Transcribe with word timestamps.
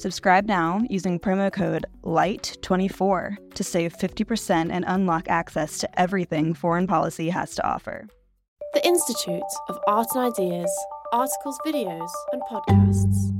Subscribe 0.00 0.46
now 0.46 0.80
using 0.88 1.20
promo 1.20 1.52
code 1.52 1.84
LIGHT24 2.04 3.52
to 3.54 3.62
save 3.62 3.94
50% 3.94 4.70
and 4.72 4.82
unlock 4.88 5.28
access 5.28 5.76
to 5.76 6.00
everything 6.00 6.54
foreign 6.54 6.86
policy 6.86 7.28
has 7.28 7.54
to 7.56 7.68
offer. 7.68 8.08
The 8.72 8.86
Institute 8.86 9.42
of 9.68 9.78
Art 9.86 10.06
and 10.14 10.32
Ideas, 10.32 10.70
articles, 11.12 11.58
videos, 11.66 12.08
and 12.32 12.40
podcasts. 12.50 13.30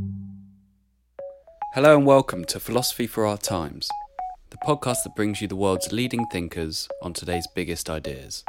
Hello 1.72 1.96
and 1.96 2.04
welcome 2.04 2.44
to 2.44 2.60
Philosophy 2.60 3.06
for 3.06 3.24
Our 3.24 3.38
Times, 3.38 3.88
the 4.50 4.58
podcast 4.58 5.04
that 5.04 5.16
brings 5.16 5.40
you 5.40 5.48
the 5.48 5.56
world's 5.56 5.92
leading 5.92 6.26
thinkers 6.26 6.90
on 7.00 7.14
today's 7.14 7.46
biggest 7.54 7.88
ideas. 7.88 8.44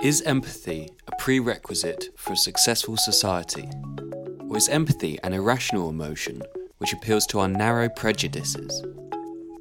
Is 0.00 0.22
empathy 0.22 0.90
a 1.08 1.16
prerequisite 1.18 2.10
for 2.16 2.34
a 2.34 2.36
successful 2.36 2.96
society? 2.96 3.68
Or 4.52 4.58
is 4.58 4.68
empathy 4.68 5.18
an 5.24 5.32
irrational 5.32 5.88
emotion 5.88 6.42
which 6.76 6.92
appeals 6.92 7.24
to 7.28 7.38
our 7.38 7.48
narrow 7.48 7.88
prejudices? 7.88 8.84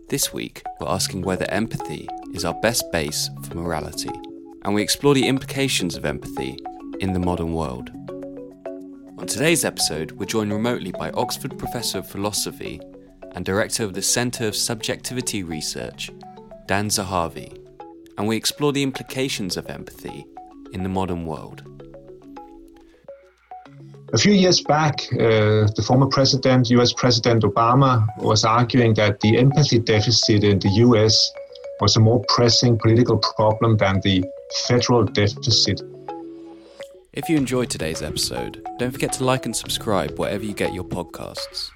This 0.09 0.33
week, 0.33 0.63
we're 0.81 0.89
asking 0.89 1.21
whether 1.21 1.49
empathy 1.49 2.09
is 2.33 2.43
our 2.43 2.55
best 2.55 2.91
base 2.91 3.29
for 3.43 3.55
morality, 3.55 4.11
and 4.65 4.75
we 4.75 4.81
explore 4.81 5.13
the 5.13 5.29
implications 5.29 5.95
of 5.95 6.03
empathy 6.03 6.57
in 6.99 7.13
the 7.13 7.21
modern 7.21 7.53
world. 7.53 7.89
On 9.17 9.25
today's 9.25 9.63
episode, 9.63 10.11
we're 10.11 10.25
joined 10.25 10.51
remotely 10.51 10.91
by 10.91 11.09
Oxford 11.11 11.57
Professor 11.57 11.99
of 11.99 12.07
Philosophy 12.09 12.81
and 13.31 13.45
Director 13.45 13.85
of 13.85 13.93
the 13.93 14.01
Centre 14.01 14.45
of 14.45 14.57
Subjectivity 14.57 15.41
Research, 15.41 16.11
Dan 16.67 16.89
Zahavi, 16.89 17.57
and 18.17 18.27
we 18.27 18.35
explore 18.35 18.73
the 18.73 18.83
implications 18.83 19.55
of 19.55 19.69
empathy 19.69 20.25
in 20.73 20.83
the 20.83 20.89
modern 20.89 21.25
world. 21.25 21.80
A 24.13 24.17
few 24.17 24.33
years 24.33 24.59
back, 24.61 25.07
uh, 25.13 25.71
the 25.73 25.83
former 25.87 26.07
president, 26.07 26.69
US 26.71 26.91
President 26.91 27.43
Obama, 27.43 28.05
was 28.17 28.43
arguing 28.43 28.93
that 28.95 29.21
the 29.21 29.37
empathy 29.37 29.79
deficit 29.79 30.43
in 30.43 30.59
the 30.59 30.67
US 30.85 31.31
was 31.79 31.95
a 31.95 32.01
more 32.01 32.21
pressing 32.27 32.77
political 32.77 33.17
problem 33.17 33.77
than 33.77 34.01
the 34.03 34.21
federal 34.67 35.05
deficit. 35.05 35.81
If 37.13 37.29
you 37.29 37.37
enjoyed 37.37 37.69
today's 37.69 38.01
episode, 38.01 38.61
don't 38.79 38.91
forget 38.91 39.13
to 39.13 39.23
like 39.23 39.45
and 39.45 39.55
subscribe 39.55 40.19
wherever 40.19 40.43
you 40.43 40.53
get 40.53 40.73
your 40.73 40.83
podcasts. 40.83 41.71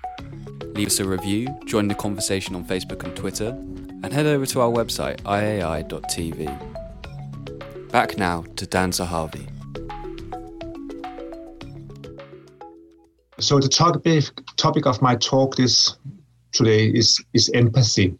Leave 0.76 0.88
us 0.88 1.00
a 1.00 1.06
review, 1.06 1.48
join 1.66 1.88
the 1.88 1.96
conversation 1.96 2.54
on 2.54 2.66
Facebook 2.66 3.06
and 3.06 3.16
Twitter, 3.16 3.50
and 4.04 4.12
head 4.12 4.26
over 4.26 4.46
to 4.46 4.60
our 4.60 4.70
website, 4.70 5.22
iai.tv. 5.22 6.52
Back 7.92 8.18
now 8.18 8.44
to 8.58 8.66
Dan 8.66 8.92
Zahavi. 8.92 9.55
So 13.40 13.60
the 13.60 13.68
topic 13.68 14.24
topic 14.56 14.86
of 14.86 15.02
my 15.02 15.16
talk 15.16 15.58
this 15.58 15.98
today 16.54 16.88
is 16.88 17.22
is 17.34 17.52
empathy. 17.54 18.18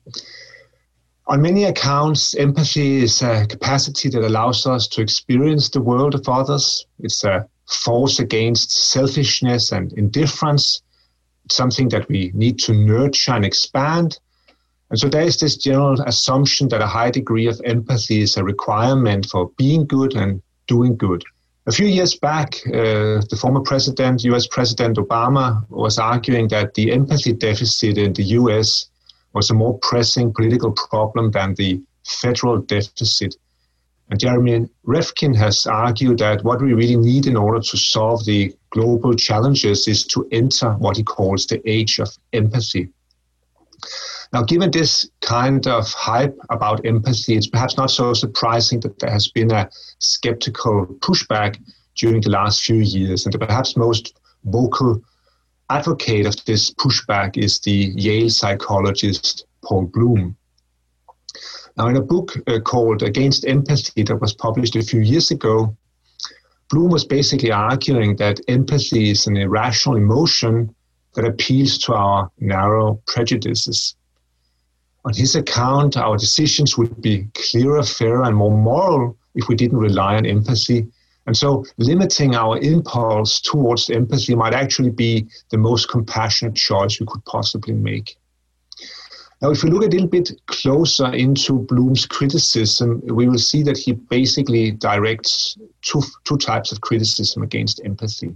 On 1.28 1.42
many 1.42 1.64
accounts, 1.64 2.36
empathy 2.36 3.04
is 3.04 3.22
a 3.22 3.48
capacity 3.48 4.10
that 4.10 4.24
allows 4.24 4.68
us 4.68 4.88
to 4.90 5.02
experience 5.02 5.70
the 5.70 5.82
world 5.82 6.16
of 6.16 6.28
others. 6.28 6.86
It's 7.00 7.24
a 7.24 7.48
force 7.66 8.20
against 8.20 8.92
selfishness 8.92 9.72
and 9.72 9.94
indifference. 9.94 10.82
It's 11.46 11.56
something 11.56 11.88
that 11.90 12.10
we 12.10 12.32
need 12.36 12.60
to 12.60 12.74
nurture 12.74 13.32
and 13.32 13.46
expand. 13.46 14.20
And 14.90 15.00
so 15.00 15.08
there 15.08 15.24
is 15.24 15.40
this 15.40 15.56
general 15.56 16.00
assumption 16.02 16.68
that 16.70 16.82
a 16.82 16.88
high 16.88 17.10
degree 17.10 17.48
of 17.48 17.60
empathy 17.64 18.22
is 18.22 18.36
a 18.36 18.44
requirement 18.44 19.28
for 19.28 19.50
being 19.58 19.86
good 19.86 20.14
and 20.14 20.44
doing 20.68 20.98
good. 20.98 21.24
A 21.68 21.72
few 21.72 21.88
years 21.88 22.16
back, 22.16 22.62
uh, 22.68 23.26
the 23.30 23.38
former 23.42 23.62
president, 23.62 24.24
US 24.26 24.46
President 24.46 24.98
Obama, 24.98 25.68
was 25.70 25.98
arguing 25.98 26.48
that 26.50 26.76
the 26.76 26.92
empathy 26.92 27.34
deficit 27.34 27.98
in 27.98 28.14
the 28.14 28.24
US 28.40 28.88
was 29.34 29.50
a 29.50 29.56
more 29.56 29.80
pressing 29.80 30.32
political 30.32 30.72
problem 30.72 31.32
than 31.32 31.56
the 31.56 31.82
federal 32.06 32.62
deficit. 32.62 33.36
And 34.12 34.20
Jeremy 34.20 34.70
Rifkin 34.84 35.34
has 35.34 35.66
argued 35.66 36.20
that 36.20 36.44
what 36.44 36.62
we 36.62 36.74
really 36.74 36.98
need 36.98 37.26
in 37.26 37.36
order 37.36 37.60
to 37.60 37.78
solve 37.78 38.24
the 38.26 38.56
global 38.70 39.16
challenges 39.16 39.88
is 39.88 40.06
to 40.08 40.28
enter 40.32 40.74
what 40.74 40.98
he 40.98 41.04
calls 41.04 41.48
the 41.48 41.68
age 41.68 41.98
of 41.98 42.16
empathy. 42.32 42.90
Now, 44.36 44.44
given 44.44 44.70
this 44.70 45.10
kind 45.22 45.66
of 45.66 45.90
hype 45.94 46.38
about 46.50 46.86
empathy, 46.86 47.38
it's 47.38 47.48
perhaps 47.48 47.78
not 47.78 47.90
so 47.90 48.14
surprising 48.14 48.82
that 48.82 49.00
there 49.00 49.10
has 49.10 49.30
been 49.30 49.50
a 49.50 49.70
skeptical 50.00 50.88
pushback 51.00 51.58
during 51.96 52.20
the 52.20 52.32
last 52.32 52.62
few 52.62 52.82
years. 52.82 53.26
And 53.26 53.32
the 53.32 53.40
perhaps 53.40 53.78
most 53.78 54.20
vocal 54.44 55.02
advocate 55.70 56.26
of 56.26 56.36
this 56.44 56.74
pushback 56.74 57.38
is 57.38 57.60
the 57.60 57.94
Yale 57.96 58.30
psychologist 58.30 59.46
Paul 59.64 59.86
Bloom. 59.86 60.36
Now, 61.78 61.88
in 61.88 61.96
a 61.96 62.02
book 62.02 62.34
uh, 62.48 62.60
called 62.60 63.04
Against 63.04 63.48
Empathy 63.48 64.04
that 64.04 64.20
was 64.20 64.34
published 64.34 64.76
a 64.76 64.84
few 64.84 65.00
years 65.00 65.32
ago, 65.32 65.78
Bloom 66.70 66.90
was 66.90 67.06
basically 67.06 67.54
arguing 67.54 68.18
that 68.18 68.42
empathy 68.50 69.12
is 69.12 69.28
an 69.28 69.38
irrational 69.38 69.96
emotion 69.96 70.76
that 71.14 71.24
appeals 71.24 71.78
to 71.78 71.94
our 71.94 72.30
narrow 72.38 73.02
prejudices 73.08 73.96
on 75.06 75.14
his 75.14 75.36
account, 75.36 75.98
our 75.98 76.18
decisions 76.18 76.78
would 76.78 77.00
be 77.00 77.28
clearer, 77.36 77.84
fairer, 77.84 78.24
and 78.24 78.36
more 78.36 78.52
moral 78.52 79.16
if 79.36 79.48
we 79.48 79.56
didn't 79.56 79.78
rely 79.78 80.16
on 80.16 80.26
empathy. 80.26 80.88
And 81.28 81.38
so, 81.38 81.64
limiting 81.78 82.36
our 82.36 82.58
impulse 82.58 83.40
towards 83.40 83.90
empathy 83.90 84.36
might 84.36 84.54
actually 84.54 84.90
be 84.90 85.28
the 85.52 85.58
most 85.58 85.90
compassionate 85.90 86.56
choice 86.56 87.00
we 87.00 87.06
could 87.06 87.24
possibly 87.26 87.74
make. 87.74 88.18
Now, 89.42 89.52
if 89.52 89.64
we 89.64 89.70
look 89.70 89.84
a 89.84 89.88
little 89.88 90.08
bit 90.08 90.32
closer 90.48 91.14
into 91.14 91.60
Bloom's 91.60 92.08
criticism, 92.08 93.02
we 93.06 93.28
will 93.28 93.38
see 93.38 93.62
that 93.64 93.78
he 93.78 93.94
basically 93.94 94.72
directs 94.72 95.58
two, 95.82 96.02
two 96.24 96.38
types 96.38 96.72
of 96.72 96.82
criticism 96.82 97.44
against 97.44 97.82
empathy. 97.86 98.36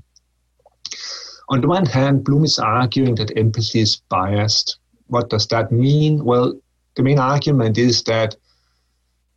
On 1.50 1.62
the 1.62 1.68
one 1.68 1.86
hand, 1.86 2.24
Bloom 2.24 2.44
is 2.44 2.60
arguing 2.60 3.16
that 3.16 3.36
empathy 3.36 3.80
is 3.80 4.02
biased 4.10 4.78
what 5.10 5.30
does 5.30 5.48
that 5.48 5.72
mean? 5.72 6.24
Well, 6.24 6.60
the 6.96 7.04
main 7.04 7.20
argument 7.20 7.78
is 7.78 8.04
that 8.04 8.36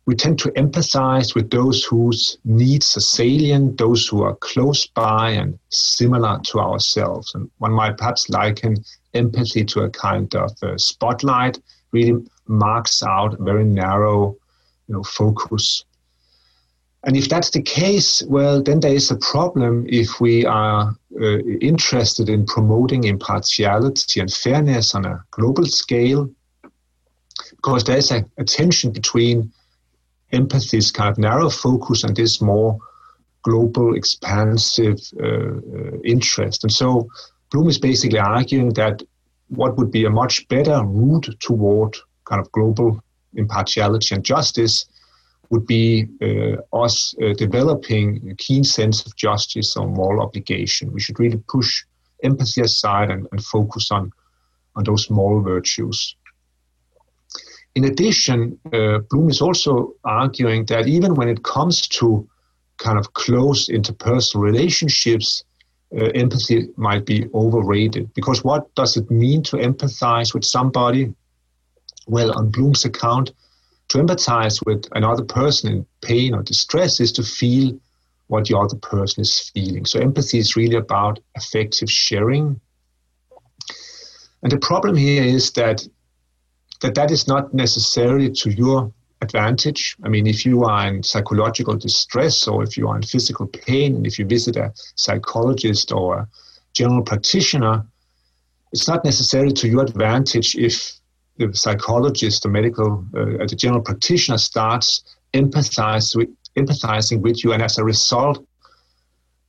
we 0.05 0.15
tend 0.15 0.37
to 0.39 0.49
empathize 0.51 1.33
with 1.33 1.49
those 1.49 1.83
whose 1.85 2.37
needs 2.43 2.97
are 2.97 3.01
salient, 3.01 3.77
those 3.77 4.05
who 4.07 4.23
are 4.23 4.35
close 4.35 4.85
by 4.85 5.29
and 5.29 5.57
similar 5.69 6.39
to 6.45 6.59
ourselves. 6.59 7.33
And 7.33 7.49
one 7.59 7.71
might 7.71 7.97
perhaps 7.97 8.29
liken 8.29 8.83
empathy 9.13 9.63
to 9.65 9.81
a 9.81 9.89
kind 9.89 10.33
of 10.35 10.51
spotlight, 10.77 11.59
really 11.91 12.21
marks 12.47 13.01
out 13.01 13.39
a 13.39 13.43
very 13.43 13.63
narrow 13.63 14.35
you 14.87 14.95
know, 14.95 15.03
focus. 15.03 15.85
And 17.05 17.15
if 17.15 17.29
that's 17.29 17.51
the 17.51 17.61
case, 17.61 18.23
well, 18.23 18.61
then 18.61 18.79
there 18.79 18.93
is 18.93 19.11
a 19.11 19.17
problem 19.17 19.85
if 19.87 20.19
we 20.19 20.45
are 20.45 20.95
uh, 21.21 21.39
interested 21.61 22.29
in 22.29 22.45
promoting 22.45 23.03
impartiality 23.03 24.19
and 24.19 24.31
fairness 24.31 24.95
on 24.95 25.05
a 25.05 25.23
global 25.31 25.65
scale, 25.65 26.29
because 27.55 27.83
there's 27.83 28.11
a, 28.11 28.25
a 28.37 28.43
tension 28.43 28.91
between 28.91 29.51
empathy's 30.31 30.91
kind 30.91 31.09
of 31.09 31.17
narrow 31.17 31.49
focus 31.49 32.03
and 32.03 32.15
this 32.15 32.41
more 32.41 32.77
global, 33.43 33.95
expansive 33.95 34.99
uh, 35.21 35.27
uh, 35.27 35.99
interest. 36.03 36.63
And 36.63 36.71
so 36.71 37.07
Bloom 37.51 37.69
is 37.69 37.77
basically 37.77 38.19
arguing 38.19 38.73
that 38.73 39.03
what 39.49 39.77
would 39.77 39.91
be 39.91 40.05
a 40.05 40.09
much 40.09 40.47
better 40.47 40.83
route 40.83 41.29
toward 41.39 41.95
kind 42.25 42.41
of 42.41 42.51
global 42.51 43.03
impartiality 43.35 44.15
and 44.15 44.23
justice 44.23 44.85
would 45.49 45.65
be 45.67 46.07
uh, 46.21 46.55
us 46.83 47.13
uh, 47.21 47.33
developing 47.33 48.29
a 48.31 48.35
keen 48.35 48.63
sense 48.63 49.05
of 49.05 49.15
justice 49.15 49.75
or 49.77 49.87
moral 49.87 50.21
obligation. 50.21 50.91
We 50.91 50.99
should 50.99 51.19
really 51.19 51.41
push 51.47 51.83
empathy 52.23 52.61
aside 52.61 53.11
and, 53.11 53.27
and 53.31 53.43
focus 53.43 53.91
on, 53.91 54.11
on 54.75 54.83
those 54.83 55.09
moral 55.09 55.41
virtues. 55.41 56.15
In 57.75 57.85
addition, 57.85 58.59
uh, 58.71 58.99
Bloom 59.09 59.29
is 59.29 59.41
also 59.41 59.93
arguing 60.03 60.65
that 60.67 60.87
even 60.87 61.15
when 61.15 61.27
it 61.27 61.43
comes 61.43 61.87
to 61.87 62.27
kind 62.77 62.97
of 62.97 63.13
close 63.13 63.67
interpersonal 63.67 64.41
relationships, 64.41 65.43
uh, 65.95 66.05
empathy 66.15 66.69
might 66.75 67.05
be 67.05 67.27
overrated. 67.33 68.13
Because 68.13 68.43
what 68.43 68.73
does 68.75 68.97
it 68.97 69.09
mean 69.11 69.43
to 69.43 69.57
empathize 69.57 70.33
with 70.33 70.45
somebody? 70.45 71.13
Well, 72.07 72.37
on 72.37 72.49
Bloom's 72.49 72.85
account, 72.85 73.31
to 73.93 73.99
empathize 73.99 74.65
with 74.65 74.87
another 74.93 75.23
person 75.23 75.71
in 75.71 75.85
pain 76.01 76.33
or 76.33 76.41
distress 76.41 76.99
is 76.99 77.11
to 77.11 77.21
feel 77.21 77.79
what 78.25 78.47
the 78.47 78.57
other 78.57 78.75
person 78.77 79.21
is 79.21 79.51
feeling. 79.53 79.85
So 79.85 79.99
empathy 79.99 80.39
is 80.39 80.55
really 80.55 80.77
about 80.77 81.19
affective 81.37 81.91
sharing. 81.91 82.59
And 84.41 84.51
the 84.51 84.57
problem 84.57 84.95
here 84.95 85.23
is 85.23 85.51
that 85.51 85.87
that 86.81 86.95
that 86.95 87.11
is 87.11 87.27
not 87.27 87.53
necessarily 87.53 88.31
to 88.31 88.49
your 88.49 88.91
advantage. 89.21 89.95
I 90.03 90.09
mean, 90.09 90.25
if 90.25 90.43
you 90.43 90.63
are 90.63 90.87
in 90.87 91.03
psychological 91.03 91.75
distress 91.75 92.47
or 92.47 92.63
if 92.63 92.75
you 92.75 92.87
are 92.87 92.95
in 92.95 93.03
physical 93.03 93.45
pain, 93.45 93.95
and 93.95 94.07
if 94.07 94.17
you 94.17 94.25
visit 94.25 94.57
a 94.57 94.73
psychologist 94.95 95.91
or 95.91 96.17
a 96.17 96.27
general 96.73 97.03
practitioner, 97.03 97.85
it's 98.71 98.87
not 98.87 99.05
necessarily 99.05 99.53
to 99.53 99.67
your 99.67 99.83
advantage 99.83 100.55
if 100.55 100.99
the 101.37 101.53
psychologist 101.53 102.43
the 102.43 102.49
medical, 102.49 103.05
uh, 103.15 103.45
the 103.45 103.55
general 103.57 103.81
practitioner 103.81 104.37
starts 104.37 105.03
empathize 105.33 106.15
with, 106.15 106.29
empathizing 106.55 107.21
with 107.21 107.43
you, 107.43 107.53
and 107.53 107.63
as 107.63 107.77
a 107.77 107.83
result, 107.83 108.45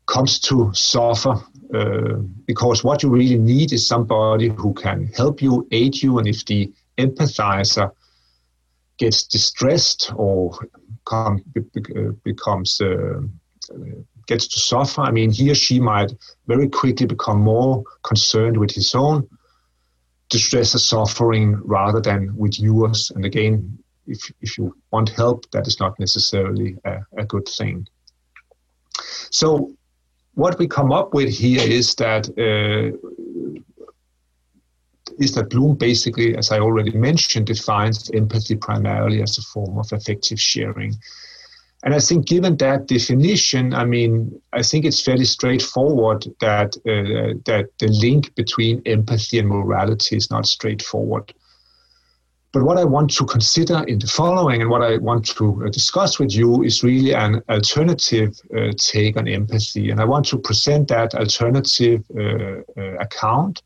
comes 0.06 0.38
to 0.38 0.70
suffer 0.74 1.34
uh, 1.74 2.14
because 2.46 2.84
what 2.84 3.02
you 3.02 3.08
really 3.08 3.38
need 3.38 3.72
is 3.72 3.86
somebody 3.86 4.48
who 4.48 4.74
can 4.74 5.06
help 5.16 5.40
you, 5.42 5.66
aid 5.70 6.02
you, 6.02 6.18
and 6.18 6.28
if 6.28 6.44
the 6.44 6.72
empathizer 6.98 7.90
gets 8.98 9.24
distressed 9.24 10.12
or 10.14 10.56
come, 11.04 11.42
becomes 12.22 12.80
uh, 12.80 13.20
gets 14.26 14.46
to 14.48 14.60
suffer, 14.60 15.02
I 15.02 15.10
mean, 15.10 15.30
he 15.30 15.50
or 15.50 15.54
she 15.54 15.80
might 15.80 16.12
very 16.46 16.68
quickly 16.68 17.06
become 17.06 17.40
more 17.40 17.82
concerned 18.02 18.56
with 18.56 18.70
his 18.70 18.94
own 18.94 19.28
distress 20.30 20.74
or 20.74 20.78
suffering 20.78 21.60
rather 21.64 22.00
than 22.00 22.36
with 22.36 22.58
yours. 22.58 23.10
And 23.14 23.24
again, 23.24 23.78
if, 24.06 24.30
if 24.40 24.58
you 24.58 24.76
want 24.90 25.10
help, 25.10 25.50
that 25.52 25.66
is 25.66 25.80
not 25.80 25.98
necessarily 25.98 26.76
a, 26.84 26.98
a 27.18 27.24
good 27.24 27.48
thing. 27.48 27.86
So, 29.30 29.74
what 30.34 30.58
we 30.58 30.66
come 30.66 30.92
up 30.92 31.14
with 31.14 31.28
here 31.28 31.62
is 31.62 31.94
that 31.96 32.28
uh, 32.28 32.96
is 35.18 35.34
that 35.34 35.50
Bloom 35.50 35.76
basically, 35.76 36.36
as 36.36 36.50
I 36.50 36.58
already 36.58 36.92
mentioned, 36.92 37.46
defines 37.46 38.10
empathy 38.10 38.56
primarily 38.56 39.22
as 39.22 39.38
a 39.38 39.42
form 39.42 39.78
of 39.78 39.92
affective 39.92 40.40
sharing. 40.40 40.94
And 41.84 41.94
I 41.94 41.98
think, 41.98 42.26
given 42.26 42.56
that 42.56 42.86
definition, 42.86 43.74
I 43.74 43.84
mean, 43.84 44.40
I 44.54 44.62
think 44.62 44.86
it's 44.86 45.02
fairly 45.02 45.26
straightforward 45.26 46.24
that 46.40 46.76
uh, 46.78 47.38
that 47.44 47.66
the 47.78 47.88
link 47.88 48.34
between 48.34 48.80
empathy 48.86 49.38
and 49.38 49.48
morality 49.48 50.16
is 50.16 50.30
not 50.30 50.46
straightforward. 50.46 51.34
But 52.52 52.62
what 52.62 52.78
I 52.78 52.84
want 52.84 53.10
to 53.16 53.26
consider 53.26 53.82
in 53.82 53.98
the 53.98 54.06
following, 54.06 54.62
and 54.62 54.70
what 54.70 54.82
I 54.82 54.96
want 54.96 55.26
to 55.36 55.66
uh, 55.66 55.68
discuss 55.68 56.18
with 56.18 56.34
you, 56.34 56.62
is 56.62 56.82
really 56.82 57.12
an 57.12 57.42
alternative 57.50 58.32
uh, 58.56 58.72
take 58.78 59.18
on 59.18 59.28
empathy, 59.28 59.90
and 59.90 60.00
I 60.00 60.06
want 60.06 60.24
to 60.26 60.38
present 60.38 60.88
that 60.88 61.14
alternative 61.14 62.02
uh, 62.18 62.80
uh 62.80 62.96
account 62.98 63.62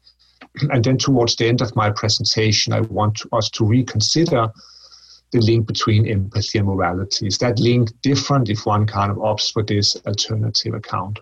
and 0.73 0.83
then 0.83 0.99
towards 0.99 1.37
the 1.37 1.47
end 1.47 1.61
of 1.61 1.75
my 1.77 1.91
presentation, 1.91 2.73
I 2.73 2.81
want 2.81 3.17
to, 3.19 3.29
us 3.33 3.49
to 3.51 3.65
reconsider 3.65 4.49
the 5.33 5.41
link 5.41 5.67
between 5.67 6.07
empathy 6.07 6.59
and 6.59 6.67
morality. 6.67 7.27
Is 7.27 7.39
that 7.39 7.59
link 7.59 7.91
different 8.03 8.49
if 8.49 8.67
one 8.67 8.87
kind 8.87 9.11
of 9.11 9.19
opts 9.19 9.53
for 9.53 9.63
this 9.63 9.97
alternative 10.07 10.75
account? 10.75 11.21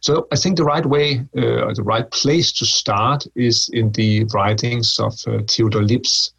So 0.00 0.26
I 0.32 0.36
think 0.36 0.56
the 0.56 0.64
right 0.64 0.86
way, 0.86 1.26
uh, 1.36 1.74
the 1.74 1.82
right 1.84 2.10
place 2.10 2.52
to 2.52 2.64
start 2.64 3.26
is 3.34 3.68
in 3.72 3.92
the 3.92 4.24
writings 4.32 4.98
of 4.98 5.14
uh, 5.26 5.42
Theodor 5.48 5.82
Lipps. 5.82 6.32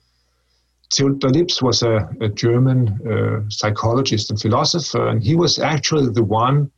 Theodor 0.91 1.29
Lipps 1.29 1.61
was 1.61 1.83
a, 1.83 2.09
a 2.21 2.29
German 2.29 2.99
uh, 3.07 3.47
psychologist 3.49 4.31
and 4.31 4.41
philosopher, 4.41 5.09
and 5.09 5.21
he 5.21 5.35
was 5.35 5.59
actually 5.59 6.11
the 6.11 6.23
one 6.23 6.71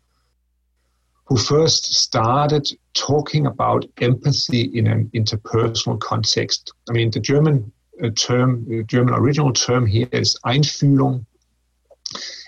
who 1.25 1.37
first 1.37 1.93
started 1.93 2.67
talking 2.93 3.45
about 3.45 3.85
empathy 4.01 4.63
in 4.77 4.87
an 4.87 5.09
interpersonal 5.15 5.97
context. 6.01 6.73
I 6.89 6.91
mean, 6.91 7.09
the 7.11 7.21
German 7.21 7.71
uh, 8.03 8.09
term, 8.15 8.85
German 8.87 9.13
original 9.13 9.53
term 9.53 9.85
here 9.85 10.07
is 10.11 10.37
Einfühlung. 10.45 11.25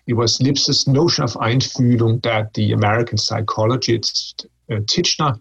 It 0.08 0.14
was 0.14 0.42
Lipps's 0.42 0.88
notion 0.88 1.24
of 1.24 1.34
Einfühlung 1.34 2.22
that 2.24 2.54
the 2.54 2.74
American 2.74 3.18
psychologist 3.18 4.48
uh, 4.70 4.76
Titchener 4.86 5.40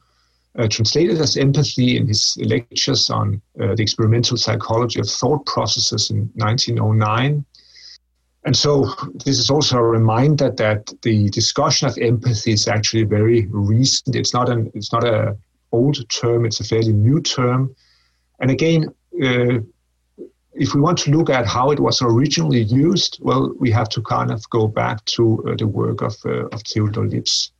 uh, 0.58 0.68
translated 0.68 1.20
as 1.20 1.36
empathy 1.36 1.96
in 1.96 2.06
his 2.06 2.36
lectures 2.42 3.10
on 3.10 3.40
uh, 3.60 3.74
the 3.74 3.82
experimental 3.82 4.36
psychology 4.36 5.00
of 5.00 5.08
thought 5.08 5.44
processes 5.46 6.10
in 6.10 6.30
1909. 6.34 7.44
And 8.44 8.56
so 8.56 8.92
this 9.24 9.38
is 9.38 9.50
also 9.50 9.78
a 9.78 9.82
reminder 9.82 10.50
that 10.50 10.92
the 11.02 11.30
discussion 11.30 11.88
of 11.88 11.96
empathy 11.98 12.52
is 12.52 12.66
actually 12.66 13.04
very 13.04 13.46
recent. 13.50 14.16
It's 14.16 14.34
not 14.34 14.48
an 14.48 14.70
it's 14.74 14.92
not 14.92 15.04
a 15.04 15.36
old 15.70 16.08
term. 16.10 16.44
It's 16.44 16.60
a 16.60 16.64
fairly 16.64 16.92
new 16.92 17.20
term. 17.20 17.74
And 18.40 18.50
again, 18.50 18.88
uh, 19.22 19.60
if 20.54 20.74
we 20.74 20.80
want 20.80 20.98
to 20.98 21.10
look 21.10 21.30
at 21.30 21.46
how 21.46 21.70
it 21.70 21.80
was 21.80 22.02
originally 22.02 22.62
used, 22.62 23.18
well, 23.22 23.52
we 23.58 23.70
have 23.70 23.88
to 23.90 24.02
kind 24.02 24.30
of 24.30 24.48
go 24.50 24.66
back 24.66 25.04
to 25.06 25.44
uh, 25.48 25.54
the 25.56 25.66
work 25.66 26.02
of 26.02 26.14
uh, 26.24 26.46
of 26.48 26.62
Theodor 26.62 27.06
Lipps. 27.06 27.52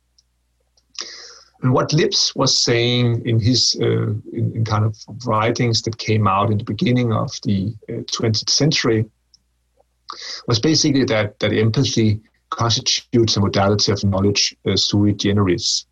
And 1.61 1.73
what 1.73 1.93
Lipps 1.93 2.35
was 2.35 2.57
saying 2.57 3.25
in 3.25 3.39
his 3.39 3.75
uh, 3.81 4.11
in, 4.33 4.53
in, 4.55 4.65
kind 4.65 4.83
of 4.83 4.97
writings 5.25 5.81
that 5.83 5.97
came 5.97 6.27
out 6.27 6.51
in 6.51 6.57
the 6.57 6.65
beginning 6.65 7.13
of 7.13 7.31
the 7.43 7.73
20th 7.89 8.43
uh, 8.43 8.51
century 8.51 9.05
was 10.47 10.59
basically 10.59 11.05
that, 11.05 11.39
that 11.39 11.53
empathy 11.53 12.19
constitutes 12.49 13.37
a 13.37 13.39
modality 13.39 13.91
of 13.91 14.03
knowledge 14.03 14.55
uh, 14.65 14.75
sui 14.75 15.13
generis. 15.13 15.85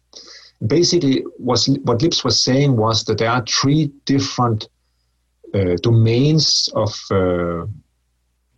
Basically, 0.68 1.24
was, 1.40 1.68
what 1.84 2.02
Lipps 2.02 2.24
was 2.24 2.44
saying 2.44 2.76
was 2.76 3.06
that 3.06 3.18
there 3.18 3.32
are 3.32 3.44
three 3.46 3.92
different 4.06 4.68
uh, 5.54 5.76
domains 5.82 6.70
of, 6.76 6.94
uh, 7.12 7.66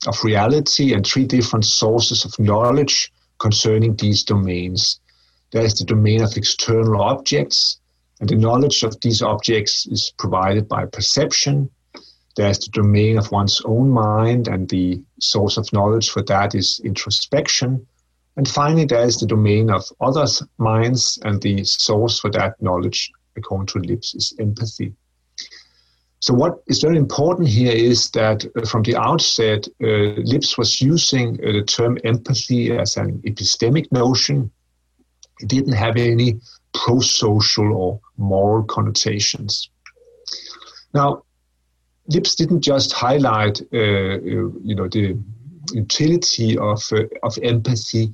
of 0.07 0.23
reality 0.23 0.93
and 0.93 1.05
three 1.05 1.25
different 1.25 1.65
sources 1.65 2.25
of 2.25 2.37
knowledge 2.39 3.11
concerning 3.39 3.95
these 3.95 4.23
domains. 4.23 4.99
There 5.51 5.65
is 5.65 5.75
the 5.75 5.85
domain 5.85 6.21
of 6.21 6.35
external 6.35 7.01
objects, 7.01 7.79
and 8.19 8.29
the 8.29 8.35
knowledge 8.35 8.83
of 8.83 8.99
these 9.01 9.21
objects 9.21 9.85
is 9.87 10.13
provided 10.17 10.67
by 10.67 10.85
perception, 10.85 11.69
there's 12.35 12.59
the 12.59 12.71
domain 12.71 13.17
of 13.19 13.31
one's 13.31 13.61
own 13.63 13.91
mind, 13.91 14.47
and 14.47 14.67
the 14.67 15.03
source 15.19 15.57
of 15.57 15.71
knowledge 15.71 16.09
for 16.09 16.23
that 16.23 16.55
is 16.55 16.81
introspection. 16.83 17.85
And 18.37 18.47
finally, 18.47 18.85
there 18.85 19.05
is 19.05 19.17
the 19.17 19.27
domain 19.27 19.69
of 19.69 19.83
others' 20.01 20.41
minds, 20.57 21.19
and 21.23 21.39
the 21.41 21.63
source 21.63 22.19
for 22.19 22.31
that 22.31 22.59
knowledge, 22.59 23.11
according 23.35 23.67
to 23.67 23.79
Lipps, 23.79 24.15
is 24.15 24.33
empathy. 24.39 24.93
So, 26.23 26.33
what 26.33 26.63
is 26.67 26.81
very 26.81 26.95
important 26.95 27.49
here 27.49 27.73
is 27.73 28.09
that 28.11 28.45
uh, 28.55 28.65
from 28.65 28.83
the 28.83 28.95
outset, 28.95 29.67
uh, 29.83 30.15
Lipps 30.23 30.57
was 30.57 30.79
using 30.79 31.37
uh, 31.43 31.51
the 31.51 31.63
term 31.63 31.97
empathy 32.05 32.71
as 32.71 32.95
an 32.95 33.21
epistemic 33.23 33.91
notion. 33.91 34.49
It 35.41 35.49
didn't 35.49 35.73
have 35.73 35.97
any 35.97 36.39
pro 36.73 37.01
social 37.01 37.75
or 37.75 37.99
moral 38.15 38.63
connotations. 38.63 39.69
Now, 40.93 41.23
Lipps 42.07 42.35
didn't 42.35 42.61
just 42.61 42.93
highlight, 42.93 43.59
you 43.73 44.75
know, 44.77 44.87
the 44.87 45.19
utility 45.73 46.57
of 46.57 46.81
uh, 46.93 47.03
of 47.23 47.37
empathy. 47.43 48.13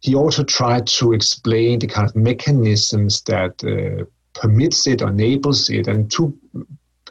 He 0.00 0.14
also 0.14 0.44
tried 0.44 0.86
to 0.98 1.14
explain 1.14 1.78
the 1.78 1.86
kind 1.86 2.06
of 2.06 2.14
mechanisms 2.16 3.22
that 3.22 3.64
uh, 3.64 4.04
permits 4.38 4.86
it, 4.86 5.00
enables 5.00 5.70
it, 5.70 5.88
and 5.88 6.10
two 6.10 6.38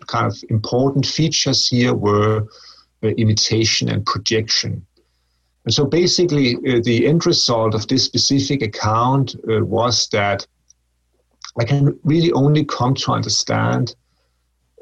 kind 0.07 0.27
of 0.27 0.38
important 0.50 1.05
features 1.05 1.67
here 1.67 1.93
were 1.93 2.48
uh, 3.03 3.07
imitation 3.17 3.89
and 3.89 4.05
projection. 4.05 4.86
And 5.65 5.74
so 5.74 5.86
basically, 5.86 6.55
uh, 6.55 6.81
the 6.83 7.07
end 7.07 7.25
result 7.25 7.74
of 7.74 7.88
this 7.88 8.03
specific 8.05 8.62
account 8.62 9.36
was 9.45 10.07
that 10.12 10.45
I 11.60 11.63
can 11.63 12.00
really 12.03 12.31
only 12.33 12.65
come 12.65 12.95
to 12.95 13.12
understand 13.12 13.95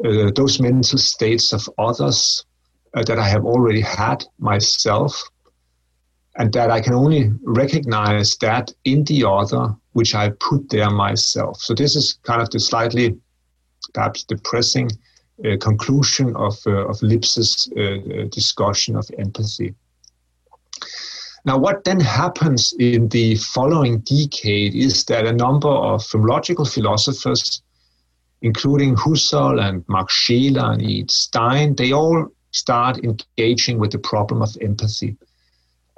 uh, 0.04 0.32
those 0.36 0.60
mental 0.60 0.98
states 0.98 1.54
of 1.54 1.70
others 1.78 2.46
uh, 2.94 3.04
that 3.04 3.20
I 3.20 3.28
have 3.28 3.46
already 3.46 3.82
had 3.82 4.25
myself 4.40 5.30
and 6.38 6.51
that 6.54 6.72
I 6.72 6.82
can 6.82 6.94
only 6.94 7.32
recognize 7.44 8.38
that 8.38 8.72
in 8.86 9.04
the 9.04 9.28
other 9.28 9.75
which 9.94 10.16
I 10.16 10.30
put 10.40 10.70
there 10.70 10.90
myself. 10.90 11.58
So 11.58 11.74
this 11.74 11.96
is 11.96 12.18
kind 12.24 12.42
of 12.42 12.50
the 12.50 12.60
slightly 12.60 13.18
perhaps 13.94 14.24
depressing 14.24 14.90
uh, 15.46 15.58
conclusion 15.58 16.36
of, 16.36 16.56
uh, 16.66 16.88
of 16.88 17.02
Lipps's 17.02 17.72
uh, 17.76 17.82
uh, 17.82 18.26
discussion 18.32 18.96
of 18.96 19.10
empathy. 19.18 19.74
Now, 21.44 21.58
what 21.58 21.84
then 21.84 22.00
happens 22.00 22.74
in 22.80 23.10
the 23.10 23.36
following 23.36 24.00
decade 24.00 24.76
is 24.76 25.06
that 25.06 25.26
a 25.26 25.34
number 25.34 25.70
of 25.70 26.06
philological 26.06 26.66
philosophers, 26.66 27.64
including 28.42 28.96
Husserl 28.96 29.60
and 29.60 29.84
Max 29.88 30.14
Scheler 30.14 30.74
and 30.74 30.82
Edith 30.82 31.12
Stein, 31.12 31.76
they 31.76 31.92
all 31.94 32.28
start 32.52 33.00
engaging 33.04 33.80
with 33.80 33.92
the 33.92 34.00
problem 34.00 34.42
of 34.42 34.56
empathy. 34.62 35.18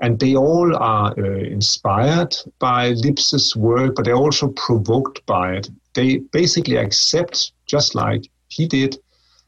And 0.02 0.20
they 0.20 0.36
all 0.36 0.76
are 0.76 1.14
uh, 1.18 1.40
inspired 1.40 2.36
by 2.60 2.90
Lipps's 2.92 3.56
work, 3.56 3.96
but 3.96 4.06
they're 4.06 4.16
also 4.16 4.50
provoked 4.50 5.26
by 5.26 5.54
it. 5.56 5.70
They 5.94 6.18
basically 6.32 6.78
accept, 6.78 7.52
just 7.66 7.96
like 7.96 8.30
he 8.48 8.68
did, 8.68 8.98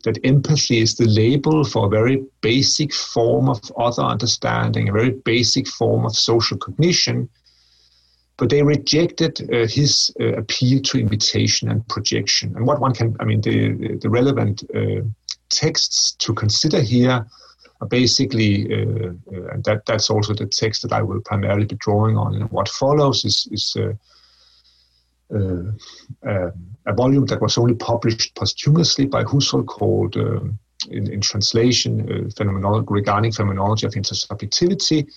that 0.06 0.20
empathy 0.24 0.80
is 0.80 0.96
the 0.96 1.06
label 1.06 1.64
for 1.66 1.88
a 1.88 1.90
very 1.90 2.24
basic 2.42 2.94
form 2.94 3.50
of 3.50 3.60
other 3.78 4.04
understanding, 4.04 4.88
a 4.88 4.94
very 4.94 5.12
basic 5.12 5.68
form 5.68 6.06
of 6.06 6.16
social 6.16 6.58
cognition. 6.58 7.28
But 8.38 8.50
they 8.50 8.64
rejected 8.64 9.42
uh, 9.42 9.68
his 9.68 10.12
uh, 10.20 10.34
appeal 10.34 10.82
to 10.82 11.00
imitation 11.00 11.70
and 11.70 11.88
projection. 11.88 12.56
And 12.56 12.66
what 12.68 12.80
one 12.80 12.94
can, 12.94 13.16
I 13.20 13.26
mean, 13.26 13.42
the, 13.42 13.98
the 14.02 14.10
relevant 14.10 14.64
uh, 14.76 15.02
texts 15.50 16.16
to 16.20 16.34
consider 16.34 16.82
here 16.82 17.26
are 17.82 17.88
basically, 17.88 18.66
uh, 18.74 19.12
uh, 19.34 19.48
and 19.54 19.64
that, 19.64 19.86
that's 19.86 20.10
also 20.10 20.34
the 20.34 20.48
text 20.48 20.82
that 20.84 20.94
I 20.94 21.02
will 21.02 21.22
primarily 21.22 21.66
be 21.66 21.76
drawing 21.76 22.18
on. 22.18 22.36
And 22.36 22.52
what 22.52 22.70
follows 22.70 23.26
is, 23.26 23.48
is 23.52 23.76
uh, 23.78 23.94
uh, 25.36 26.52
a 26.86 26.94
volume 26.94 27.26
that 27.26 27.42
was 27.42 27.58
only 27.58 27.76
published 27.76 28.36
posthumously 28.36 29.06
by 29.06 29.24
Husserl 29.24 29.66
called, 29.66 30.18
uh, 30.18 30.42
in, 30.90 31.12
in, 31.12 31.22
translation, 31.22 32.02
uh, 32.12 32.30
phenomenology, 32.36 32.86
regarding 32.90 33.32
phenomenology 33.32 33.88
of 33.88 33.94
intersubjectivity. 33.94 35.08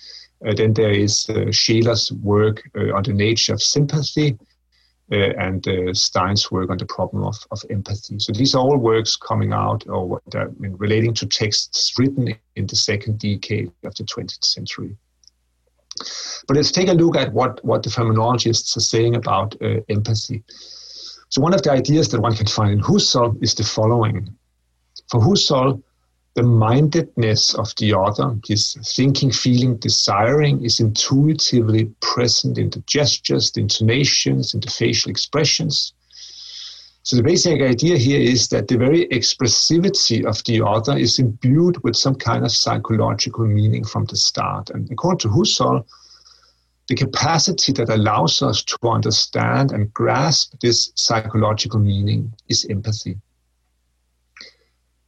then 0.55 0.73
there 0.73 0.91
is 0.91 1.25
Scheler's 1.51 2.11
work 2.11 2.63
on 2.75 3.03
the 3.03 3.13
nature 3.13 3.53
of 3.53 3.61
sympathy, 3.61 4.37
uh, 5.11 5.33
and 5.39 5.67
uh, 5.67 5.91
Stein's 5.91 6.51
work 6.51 6.69
on 6.69 6.77
the 6.77 6.85
problem 6.85 7.23
of, 7.23 7.35
of 7.49 7.59
empathy. 7.71 8.19
So 8.19 8.31
these 8.31 8.53
are 8.53 8.61
all 8.61 8.77
works 8.77 9.15
coming 9.15 9.53
out 9.53 9.83
or 9.87 10.21
I 10.35 10.45
mean, 10.59 10.75
relating 10.77 11.15
to 11.15 11.25
texts 11.25 11.93
written 11.97 12.35
in 12.55 12.67
the 12.67 12.75
second 12.75 13.17
decade 13.17 13.71
of 13.83 13.95
the 13.95 14.03
20th 14.03 14.45
century. 14.45 14.95
But 16.47 16.57
let's 16.57 16.71
take 16.71 16.89
a 16.89 16.93
look 16.93 17.15
at 17.15 17.33
what, 17.33 17.63
what 17.65 17.81
the 17.81 17.89
phenomenologists 17.89 18.77
are 18.77 18.81
saying 18.81 19.15
about 19.15 19.55
uh, 19.63 19.79
empathy. 19.89 20.43
So 21.29 21.41
one 21.41 21.53
of 21.53 21.61
the 21.61 21.71
ideas 21.71 22.09
that 22.09 22.21
one 22.21 22.35
can 22.35 22.47
find 22.47 22.71
in 22.71 22.81
Husserl 22.81 23.41
is 23.41 23.53
the 23.53 23.63
following. 23.63 24.35
For 25.09 25.21
Husserl, 25.21 25.81
the 26.33 26.43
mindedness 26.43 27.53
of 27.53 27.73
the 27.77 27.93
other, 27.97 28.35
his 28.47 28.75
thinking, 28.95 29.31
feeling, 29.31 29.77
desiring, 29.77 30.63
is 30.63 30.79
intuitively 30.79 31.91
present 32.01 32.57
in 32.57 32.69
the 32.71 32.79
gestures, 32.87 33.51
the 33.51 33.61
intonations, 33.61 34.53
in 34.53 34.59
the 34.59 34.71
facial 34.71 35.11
expressions. 35.11 35.93
So 37.03 37.15
the 37.15 37.23
basic 37.23 37.61
idea 37.61 37.97
here 37.97 38.19
is 38.19 38.49
that 38.49 38.67
the 38.67 38.77
very 38.77 39.07
expressivity 39.07 40.25
of 40.25 40.43
the 40.45 40.65
other 40.65 40.97
is 40.97 41.19
imbued 41.19 41.83
with 41.83 41.95
some 41.95 42.15
kind 42.15 42.43
of 42.43 42.51
psychological 42.51 43.45
meaning 43.45 43.83
from 43.83 44.05
the 44.05 44.15
start. 44.15 44.69
And 44.71 44.91
according 44.91 45.19
to 45.19 45.29
Husserl, 45.29 45.85
the 46.89 46.95
capacity 46.95 47.71
that 47.71 47.89
allows 47.89 48.41
us 48.41 48.63
to 48.63 48.77
understand 48.83 49.71
and 49.71 49.93
grasp 49.93 50.55
this 50.59 50.91
psychological 50.95 51.79
meaning 51.79 52.33
is 52.49 52.65
empathy. 52.67 53.15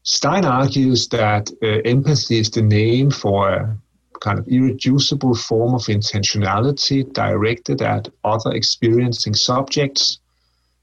Stein 0.03 0.45
argues 0.45 1.07
that 1.09 1.49
uh, 1.63 1.67
empathy 1.83 2.37
is 2.37 2.51
the 2.51 2.61
name 2.61 3.09
for 3.09 3.49
a 3.49 3.77
kind 4.19 4.37
of 4.37 4.47
irreducible 4.47 5.33
form 5.33 5.73
of 5.73 5.81
intentionality 5.85 7.11
directed 7.13 7.81
at 7.81 8.07
other 8.23 8.51
experiencing 8.51 9.33
subjects. 9.33 10.19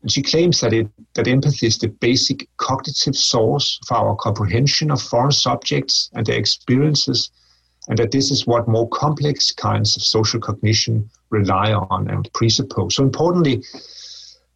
And 0.02 0.10
she 0.10 0.22
claims 0.22 0.60
that, 0.60 0.72
it, 0.72 0.88
that 1.14 1.28
empathy 1.28 1.68
is 1.68 1.78
the 1.78 1.88
basic 1.88 2.48
cognitive 2.56 3.14
source 3.14 3.78
for 3.86 3.96
our 3.96 4.16
comprehension 4.16 4.90
of 4.90 5.00
foreign 5.00 5.32
subjects 5.32 6.10
and 6.14 6.26
their 6.26 6.38
experiences, 6.38 7.30
and 7.88 7.98
that 7.98 8.10
this 8.10 8.30
is 8.30 8.46
what 8.46 8.68
more 8.68 8.88
complex 8.88 9.52
kinds 9.52 9.96
of 9.96 10.02
social 10.02 10.40
cognition 10.40 11.08
rely 11.30 11.72
on 11.72 12.08
and 12.10 12.30
presuppose. 12.32 12.96
So, 12.96 13.02
importantly, 13.02 13.62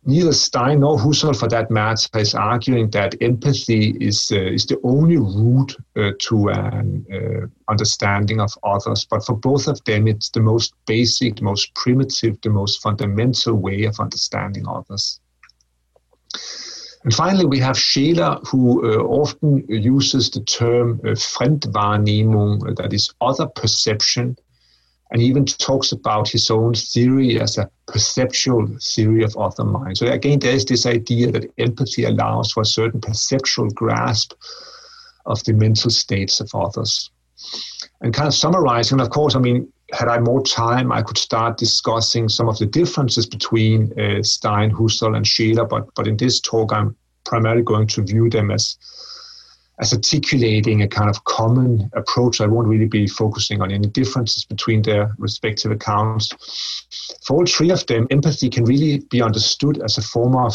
neither 0.04 0.32
Stein 0.32 0.80
nor 0.80 0.98
Husserl, 0.98 1.38
for 1.38 1.48
that 1.48 1.70
matter, 1.70 2.08
is 2.18 2.34
arguing 2.34 2.90
that 2.90 3.14
empathy 3.20 3.96
is 4.00 4.30
uh, 4.32 4.36
is 4.36 4.66
the 4.66 4.80
only 4.82 5.16
route 5.16 5.76
uh, 5.96 6.12
to 6.18 6.48
an 6.48 7.06
uh, 7.12 7.46
understanding 7.70 8.40
of 8.40 8.52
others. 8.64 9.06
But 9.08 9.24
for 9.24 9.36
both 9.36 9.68
of 9.68 9.82
them, 9.84 10.08
it's 10.08 10.30
the 10.30 10.40
most 10.40 10.74
basic, 10.86 11.36
the 11.36 11.42
most 11.42 11.74
primitive, 11.74 12.40
the 12.42 12.50
most 12.50 12.82
fundamental 12.82 13.54
way 13.54 13.84
of 13.84 13.98
understanding 14.00 14.66
others. 14.68 15.20
And 17.04 17.12
finally, 17.12 17.46
we 17.46 17.58
have 17.58 17.76
Scheler, 17.76 18.38
who 18.48 18.86
uh, 18.86 19.02
often 19.02 19.64
uses 19.68 20.30
the 20.30 20.40
term 20.40 21.00
uh, 21.04 21.10
Fremdwahrnehmung, 21.10 22.76
that 22.76 22.92
is, 22.92 23.12
other 23.20 23.46
perception, 23.46 24.36
and 25.10 25.20
even 25.20 25.44
talks 25.44 25.92
about 25.92 26.28
his 26.28 26.50
own 26.50 26.74
theory 26.74 27.40
as 27.40 27.58
a 27.58 27.70
perceptual 27.86 28.66
theory 28.80 29.24
of 29.24 29.36
other 29.36 29.64
minds. 29.64 29.98
So 30.00 30.06
again, 30.06 30.38
there's 30.38 30.64
this 30.64 30.86
idea 30.86 31.30
that 31.32 31.50
empathy 31.58 32.04
allows 32.04 32.52
for 32.52 32.62
a 32.62 32.66
certain 32.66 33.00
perceptual 33.00 33.68
grasp 33.70 34.32
of 35.26 35.42
the 35.44 35.52
mental 35.52 35.90
states 35.90 36.40
of 36.40 36.50
others. 36.54 37.10
And 38.00 38.14
kind 38.14 38.28
of 38.28 38.34
summarizing, 38.34 39.00
of 39.00 39.10
course, 39.10 39.34
I 39.34 39.40
mean, 39.40 39.70
had 39.92 40.08
I 40.08 40.18
more 40.18 40.42
time, 40.42 40.90
I 40.90 41.02
could 41.02 41.18
start 41.18 41.58
discussing 41.58 42.28
some 42.28 42.48
of 42.48 42.58
the 42.58 42.66
differences 42.66 43.26
between 43.26 43.98
uh, 44.00 44.22
Stein, 44.22 44.70
Husserl, 44.70 45.16
and 45.16 45.26
Scheler, 45.26 45.64
but, 45.66 45.94
but 45.94 46.06
in 46.06 46.16
this 46.16 46.40
talk, 46.40 46.72
I'm 46.72 46.96
primarily 47.24 47.62
going 47.62 47.86
to 47.88 48.02
view 48.02 48.30
them 48.30 48.50
as 48.50 48.76
as 49.80 49.92
articulating 49.92 50.82
a 50.82 50.88
kind 50.88 51.10
of 51.10 51.24
common 51.24 51.90
approach. 51.94 52.40
I 52.40 52.46
won't 52.46 52.68
really 52.68 52.86
be 52.86 53.06
focusing 53.08 53.60
on 53.62 53.72
any 53.72 53.88
differences 53.88 54.44
between 54.44 54.82
their 54.82 55.12
respective 55.18 55.72
accounts. 55.72 56.28
For 57.26 57.38
all 57.38 57.46
three 57.46 57.70
of 57.70 57.84
them, 57.86 58.06
empathy 58.10 58.48
can 58.48 58.64
really 58.64 59.00
be 59.10 59.22
understood 59.22 59.82
as 59.82 59.98
a 59.98 60.02
form 60.02 60.36
of 60.36 60.54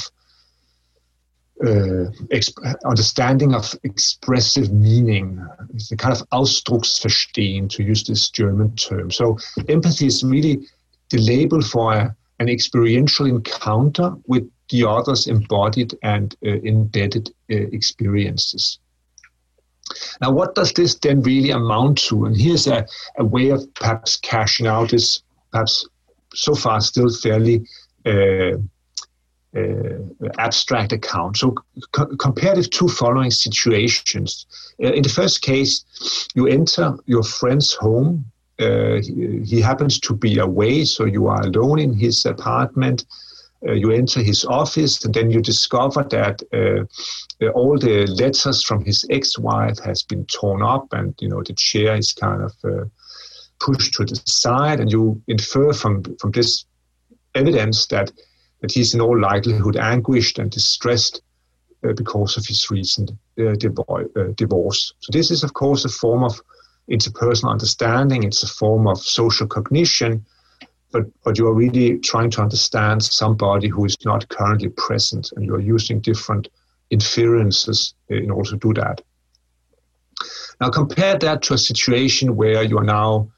exp- 1.63 2.75
understanding 2.85 3.55
of 3.55 3.75
expressive 3.83 4.71
meaning. 4.71 5.45
A 5.91 5.95
kind 5.95 6.13
of 6.13 6.27
Ausdrucksverstehen, 6.29 7.69
to 7.69 7.83
use 7.83 8.03
this 8.03 8.29
German 8.29 8.75
term. 8.75 9.11
So 9.11 9.37
empathy 9.67 10.07
is 10.07 10.23
really 10.23 10.67
the 11.09 11.19
label 11.19 11.61
for 11.61 11.93
a, 11.93 12.15
an 12.39 12.49
experiential 12.49 13.25
encounter 13.25 14.13
with 14.27 14.49
the 14.69 14.87
other's 14.87 15.27
embodied 15.27 15.95
and 16.03 16.35
uh, 16.45 16.49
embedded 16.49 17.29
uh, 17.51 17.55
experiences. 17.55 18.79
Now, 20.21 20.31
what 20.31 20.53
does 20.55 20.73
this 20.73 20.95
then 20.95 21.21
really 21.21 21.51
amount 21.51 21.99
to? 22.09 22.25
And 22.25 22.35
here's 22.35 22.67
a, 22.67 22.85
a 23.17 23.23
way 23.23 23.49
of 23.49 23.73
perhaps 23.73 24.17
cashing 24.17 24.67
out 24.67 24.91
this, 24.91 25.23
perhaps 25.51 25.87
so 26.33 26.53
far 26.53 26.81
still 26.81 27.09
fairly 27.09 27.65
uh, 28.05 28.09
uh, 28.09 28.57
abstract 30.37 30.91
account. 30.91 31.37
So, 31.37 31.55
co- 31.91 32.15
compare 32.17 32.55
the 32.55 32.63
two 32.63 32.87
following 32.87 33.31
situations. 33.31 34.45
Uh, 34.83 34.93
in 34.93 35.03
the 35.03 35.09
first 35.09 35.41
case, 35.41 35.83
you 36.35 36.47
enter 36.47 36.95
your 37.05 37.23
friend's 37.23 37.73
home. 37.73 38.25
Uh, 38.59 38.99
he, 39.01 39.41
he 39.45 39.61
happens 39.61 39.99
to 39.99 40.15
be 40.15 40.37
away, 40.39 40.83
so 40.85 41.05
you 41.05 41.27
are 41.27 41.41
alone 41.41 41.79
in 41.79 41.93
his 41.93 42.25
apartment 42.25 43.05
uh, 43.65 43.71
you 43.71 43.91
enter 43.91 44.21
his 44.21 44.45
office 44.45 45.03
and 45.03 45.13
then 45.13 45.31
you 45.31 45.41
discover 45.41 46.03
that 46.03 46.41
uh, 46.53 46.83
uh, 47.43 47.49
all 47.51 47.77
the 47.77 48.05
letters 48.07 48.63
from 48.63 48.83
his 48.85 49.05
ex-wife 49.09 49.79
has 49.79 50.03
been 50.03 50.25
torn 50.25 50.61
up 50.61 50.87
and 50.91 51.15
you 51.19 51.27
know 51.27 51.41
the 51.43 51.53
chair 51.53 51.95
is 51.95 52.13
kind 52.13 52.43
of 52.43 52.53
uh, 52.63 52.85
pushed 53.59 53.93
to 53.93 54.05
the 54.05 54.15
side 54.25 54.79
and 54.79 54.91
you 54.91 55.21
infer 55.27 55.73
from 55.73 56.03
from 56.19 56.31
this 56.31 56.65
evidence 57.33 57.87
that 57.87 58.11
that 58.61 58.71
he's 58.71 58.93
in 58.93 59.01
all 59.01 59.19
likelihood 59.19 59.77
anguished 59.77 60.39
and 60.39 60.51
distressed 60.51 61.21
uh, 61.83 61.93
because 61.93 62.37
of 62.37 62.45
his 62.45 62.69
recent 62.69 63.11
uh, 63.39 63.53
divorce 64.35 64.93
so 64.99 65.11
this 65.11 65.31
is 65.31 65.43
of 65.43 65.53
course 65.53 65.85
a 65.85 65.89
form 65.89 66.23
of 66.23 66.41
interpersonal 66.89 67.51
understanding 67.51 68.23
it's 68.23 68.43
a 68.43 68.47
form 68.47 68.87
of 68.87 68.97
social 68.99 69.47
cognition 69.47 70.25
but 70.91 71.05
but 71.23 71.37
you 71.37 71.47
are 71.47 71.53
really 71.53 71.99
trying 71.99 72.31
to 72.31 72.41
understand 72.41 73.03
somebody 73.03 73.67
who 73.67 73.85
is 73.85 73.97
not 74.05 74.29
currently 74.29 74.69
present, 74.69 75.31
and 75.35 75.45
you 75.45 75.55
are 75.55 75.59
using 75.59 75.99
different 75.99 76.47
inferences 76.89 77.93
in 78.09 78.31
order 78.31 78.51
to 78.51 78.57
do 78.57 78.73
that. 78.73 79.01
Now 80.61 80.69
compare 80.69 81.17
that 81.17 81.41
to 81.43 81.53
a 81.53 81.57
situation 81.57 82.35
where 82.35 82.63
you 82.63 82.77
are 82.77 82.83
now 82.83 83.29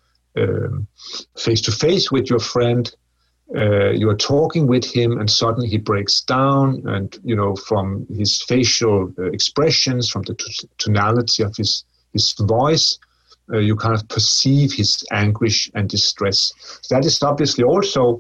face 1.38 1.62
to 1.62 1.72
face 1.72 2.12
with 2.12 2.30
your 2.30 2.40
friend. 2.40 2.94
Uh, 3.56 3.90
you 3.90 4.08
are 4.10 4.16
talking 4.16 4.68
with 4.68 4.86
him, 4.86 5.20
and 5.20 5.30
suddenly 5.30 5.68
he 5.68 5.78
breaks 5.78 6.22
down, 6.22 6.84
and 6.86 7.18
you 7.24 7.36
know 7.36 7.56
from 7.56 8.06
his 8.16 8.42
facial 8.44 9.12
uh, 9.18 9.24
expressions, 9.32 10.10
from 10.10 10.22
the 10.24 10.36
t- 10.36 10.70
tonality 10.78 11.42
of 11.42 11.56
his 11.58 11.84
his 12.14 12.34
voice, 12.34 13.00
uh, 13.52 13.58
you 13.58 13.76
kind 13.76 13.96
of 13.96 14.08
perceive 14.08 14.74
his 14.74 15.04
anguish 15.12 15.70
and 15.74 15.90
distress. 15.90 16.52
That 16.90 17.06
is 17.06 17.22
obviously 17.24 17.64
also 17.64 18.20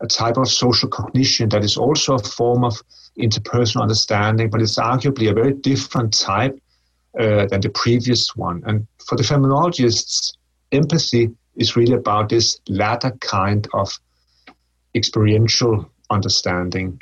a 0.00 0.06
type 0.06 0.36
of 0.36 0.48
social 0.48 0.88
cognition 0.88 1.48
that 1.50 1.64
is 1.64 1.76
also 1.76 2.14
a 2.14 2.18
form 2.18 2.64
of 2.64 2.82
interpersonal 3.18 3.82
understanding, 3.82 4.50
but 4.50 4.62
it's 4.62 4.78
arguably 4.78 5.30
a 5.30 5.34
very 5.34 5.52
different 5.52 6.16
type 6.16 6.58
uh, 7.18 7.46
than 7.46 7.60
the 7.60 7.70
previous 7.70 8.36
one. 8.36 8.62
And 8.66 8.86
for 9.06 9.16
the 9.16 9.24
phenomenologists, 9.24 10.34
empathy 10.72 11.30
is 11.56 11.76
really 11.76 11.94
about 11.94 12.28
this 12.28 12.60
latter 12.68 13.10
kind 13.20 13.66
of 13.74 13.98
experiential 14.98 15.90
understanding. 16.10 16.98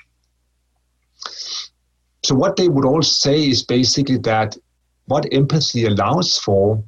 So, 2.22 2.34
what 2.34 2.56
they 2.56 2.68
would 2.68 2.84
all 2.84 3.02
say 3.02 3.48
is 3.48 3.62
basically 3.62 4.18
that 4.18 4.56
what 5.06 5.32
empathy 5.32 5.84
allows 5.86 6.38
for 6.38 6.82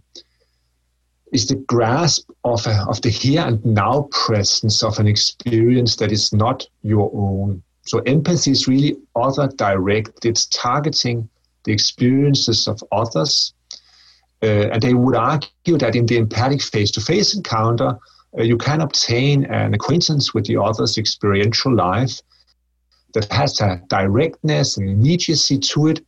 is 1.32 1.46
the 1.46 1.56
grasp 1.56 2.30
of, 2.44 2.66
a, 2.66 2.84
of 2.88 3.00
the 3.02 3.10
here 3.10 3.42
and 3.42 3.64
now 3.64 4.08
presence 4.10 4.82
of 4.82 4.98
an 4.98 5.06
experience 5.06 5.96
that 5.96 6.10
is 6.10 6.32
not 6.32 6.66
your 6.82 7.10
own. 7.14 7.62
So 7.86 8.00
empathy 8.00 8.50
is 8.50 8.68
really 8.68 8.96
other 9.16 9.48
direct. 9.56 10.24
It's 10.24 10.46
targeting 10.46 11.28
the 11.64 11.72
experiences 11.72 12.68
of 12.68 12.82
others. 12.92 13.52
Uh, 14.42 14.68
and 14.72 14.82
they 14.82 14.94
would 14.94 15.16
argue 15.16 15.78
that 15.78 15.96
in 15.96 16.06
the 16.06 16.16
empathic 16.16 16.62
face-to-face 16.62 17.34
encounter, 17.34 17.88
uh, 17.88 17.96
you 18.46 18.56
can 18.56 18.80
obtain 18.80 19.44
an 19.46 19.74
acquaintance 19.74 20.32
with 20.32 20.46
the 20.46 20.56
other's 20.56 20.98
experiential 20.98 21.74
life 21.74 22.20
that 23.14 23.30
has 23.32 23.60
a 23.60 23.80
directness 23.88 24.76
and 24.76 24.88
immediacy 24.88 25.58
to 25.58 25.88
it 25.88 26.04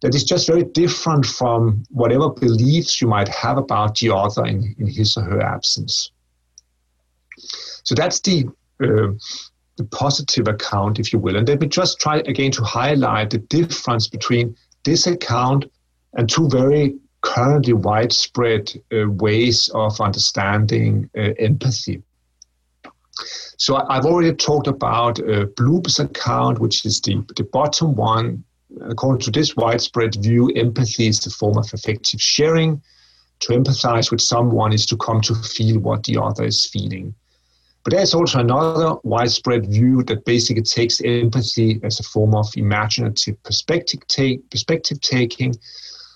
that 0.00 0.14
is 0.14 0.24
just 0.24 0.46
very 0.46 0.64
different 0.64 1.26
from 1.26 1.84
whatever 1.90 2.30
beliefs 2.30 3.00
you 3.00 3.08
might 3.08 3.28
have 3.28 3.58
about 3.58 3.98
the 3.98 4.10
author 4.10 4.46
in, 4.46 4.74
in 4.78 4.86
his 4.86 5.16
or 5.16 5.22
her 5.22 5.42
absence. 5.42 6.10
So 7.84 7.94
that's 7.94 8.20
the, 8.20 8.46
uh, 8.82 9.12
the 9.76 9.84
positive 9.90 10.48
account, 10.48 10.98
if 10.98 11.12
you 11.12 11.18
will. 11.18 11.36
And 11.36 11.46
let 11.48 11.60
me 11.60 11.66
just 11.66 11.98
try 11.98 12.18
again 12.18 12.50
to 12.52 12.62
highlight 12.62 13.30
the 13.30 13.38
difference 13.38 14.08
between 14.08 14.56
this 14.84 15.06
account 15.06 15.66
and 16.14 16.28
two 16.28 16.48
very 16.48 16.94
currently 17.22 17.72
widespread 17.72 18.72
uh, 18.92 19.10
ways 19.10 19.68
of 19.74 20.00
understanding 20.00 21.10
uh, 21.16 21.32
empathy. 21.38 22.02
So 23.56 23.76
I've 23.88 24.06
already 24.06 24.34
talked 24.34 24.66
about 24.66 25.20
uh, 25.20 25.44
Bloom's 25.56 25.98
account, 25.98 26.58
which 26.58 26.86
is 26.86 27.00
the, 27.00 27.22
the 27.36 27.44
bottom 27.44 27.94
one, 27.94 28.42
according 28.82 29.20
to 29.22 29.30
this 29.30 29.56
widespread 29.56 30.14
view, 30.16 30.48
empathy 30.56 31.08
is 31.08 31.20
the 31.20 31.30
form 31.30 31.58
of 31.58 31.68
affective 31.72 32.20
sharing. 32.20 32.80
To 33.40 33.52
empathize 33.54 34.10
with 34.10 34.20
someone 34.20 34.72
is 34.72 34.84
to 34.86 34.96
come 34.98 35.22
to 35.22 35.34
feel 35.34 35.80
what 35.80 36.04
the 36.04 36.20
other 36.20 36.44
is 36.44 36.66
feeling. 36.66 37.14
But 37.84 37.94
there's 37.94 38.12
also 38.12 38.40
another 38.40 38.96
widespread 39.02 39.66
view 39.66 40.02
that 40.04 40.26
basically 40.26 40.62
takes 40.62 41.00
empathy 41.00 41.80
as 41.82 41.98
a 41.98 42.02
form 42.02 42.34
of 42.34 42.46
imaginative 42.54 43.42
perspective, 43.42 44.06
take, 44.08 44.48
perspective 44.50 45.00
taking. 45.00 45.54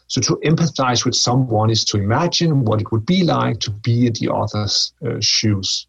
So 0.07 0.21
to 0.21 0.37
empathize 0.45 1.05
with 1.05 1.15
someone 1.15 1.71
is 1.71 1.85
to 1.87 1.99
imagine 1.99 2.65
what 2.65 2.81
it 2.81 2.93
would 2.93 3.07
be 3.07 3.25
like 3.25 3.61
to 3.61 3.71
be 3.71 4.07
in 4.07 4.13
the 4.15 4.33
other's 4.33 4.93
uh, 5.05 5.21
shoes. 5.21 5.87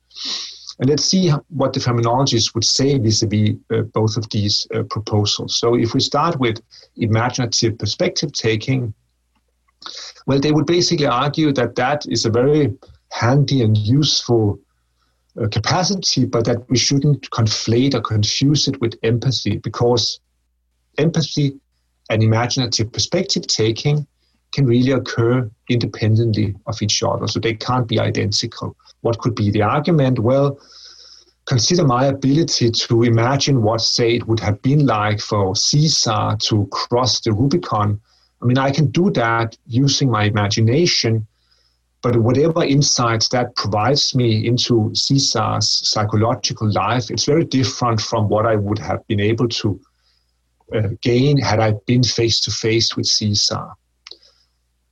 And 0.80 0.90
let's 0.90 1.06
see 1.06 1.32
what 1.50 1.74
the 1.74 1.80
phenomenologists 1.80 2.54
would 2.54 2.66
say 2.66 2.98
vis-a-vis 2.98 3.56
uh, 3.74 3.82
both 3.94 4.18
of 4.18 4.30
these 4.30 4.68
uh, 4.74 4.84
proposals. 4.84 5.58
So 5.58 5.76
if 5.76 5.94
we 5.94 6.00
start 6.00 6.40
with 6.40 6.62
imaginative 6.98 7.78
perspective 7.78 8.34
taking, 8.34 8.94
well, 10.28 10.40
they 10.40 10.52
would 10.52 10.66
basically 10.66 11.06
argue 11.06 11.54
that 11.54 11.76
that 11.76 12.06
is 12.08 12.26
a 12.26 12.30
very 12.30 12.74
handy 13.12 13.62
and 13.62 13.78
useful 13.78 14.60
uh, 15.42 15.48
capacity, 15.50 16.26
but 16.26 16.46
that 16.46 16.70
we 16.70 16.78
shouldn't 16.78 17.30
conflate 17.30 17.94
or 17.94 18.02
confuse 18.02 18.68
it 18.68 18.80
with 18.82 18.96
empathy 19.04 19.58
because 19.58 20.20
empathy 20.98 21.60
and 22.10 22.24
imaginative 22.24 22.92
perspective 22.92 23.48
taking 23.48 24.06
can 24.54 24.66
really 24.66 24.92
occur 24.92 25.50
independently 25.70 26.56
of 26.68 26.82
each 26.82 27.04
other. 27.04 27.28
So 27.28 27.40
they 27.40 27.54
can't 27.54 27.88
be 27.88 28.00
identical. 28.00 28.76
What 29.02 29.20
could 29.20 29.36
be 29.36 29.52
the 29.52 29.62
argument? 29.62 30.20
Well, 30.20 30.60
consider 31.46 31.86
my 31.86 32.06
ability 32.06 32.72
to 32.72 33.04
imagine 33.04 33.62
what, 33.62 33.82
say, 33.82 34.16
it 34.16 34.28
would 34.28 34.40
have 34.40 34.62
been 34.62 34.86
like 34.86 35.20
for 35.20 35.56
Caesar 35.56 36.38
to 36.40 36.68
cross 36.72 37.20
the 37.20 37.34
Rubicon. 37.34 38.00
I 38.42 38.46
mean, 38.46 38.58
I 38.58 38.72
can 38.72 38.88
do 38.88 39.12
that 39.12 39.58
using 39.68 40.10
my 40.10 40.24
imagination, 40.24 41.28
but 42.02 42.16
whatever 42.18 42.64
insights 42.64 43.30
that 43.30 43.56
provides 43.56 44.16
me 44.16 44.48
into 44.48 44.92
Caesar's 44.94 45.82
psychological 45.90 46.72
life, 46.72 47.10
it's 47.10 47.26
very 47.26 47.44
different 47.44 48.00
from 48.00 48.30
what 48.30 48.46
I 48.46 48.56
would 48.56 48.80
have 48.80 49.06
been 49.08 49.20
able 49.20 49.48
to 49.50 49.80
gain 51.02 51.38
had 51.38 51.60
I 51.60 51.74
been 51.86 52.04
face 52.04 52.40
to 52.42 52.52
face 52.52 52.96
with 52.96 53.06
Caesar. 53.06 53.68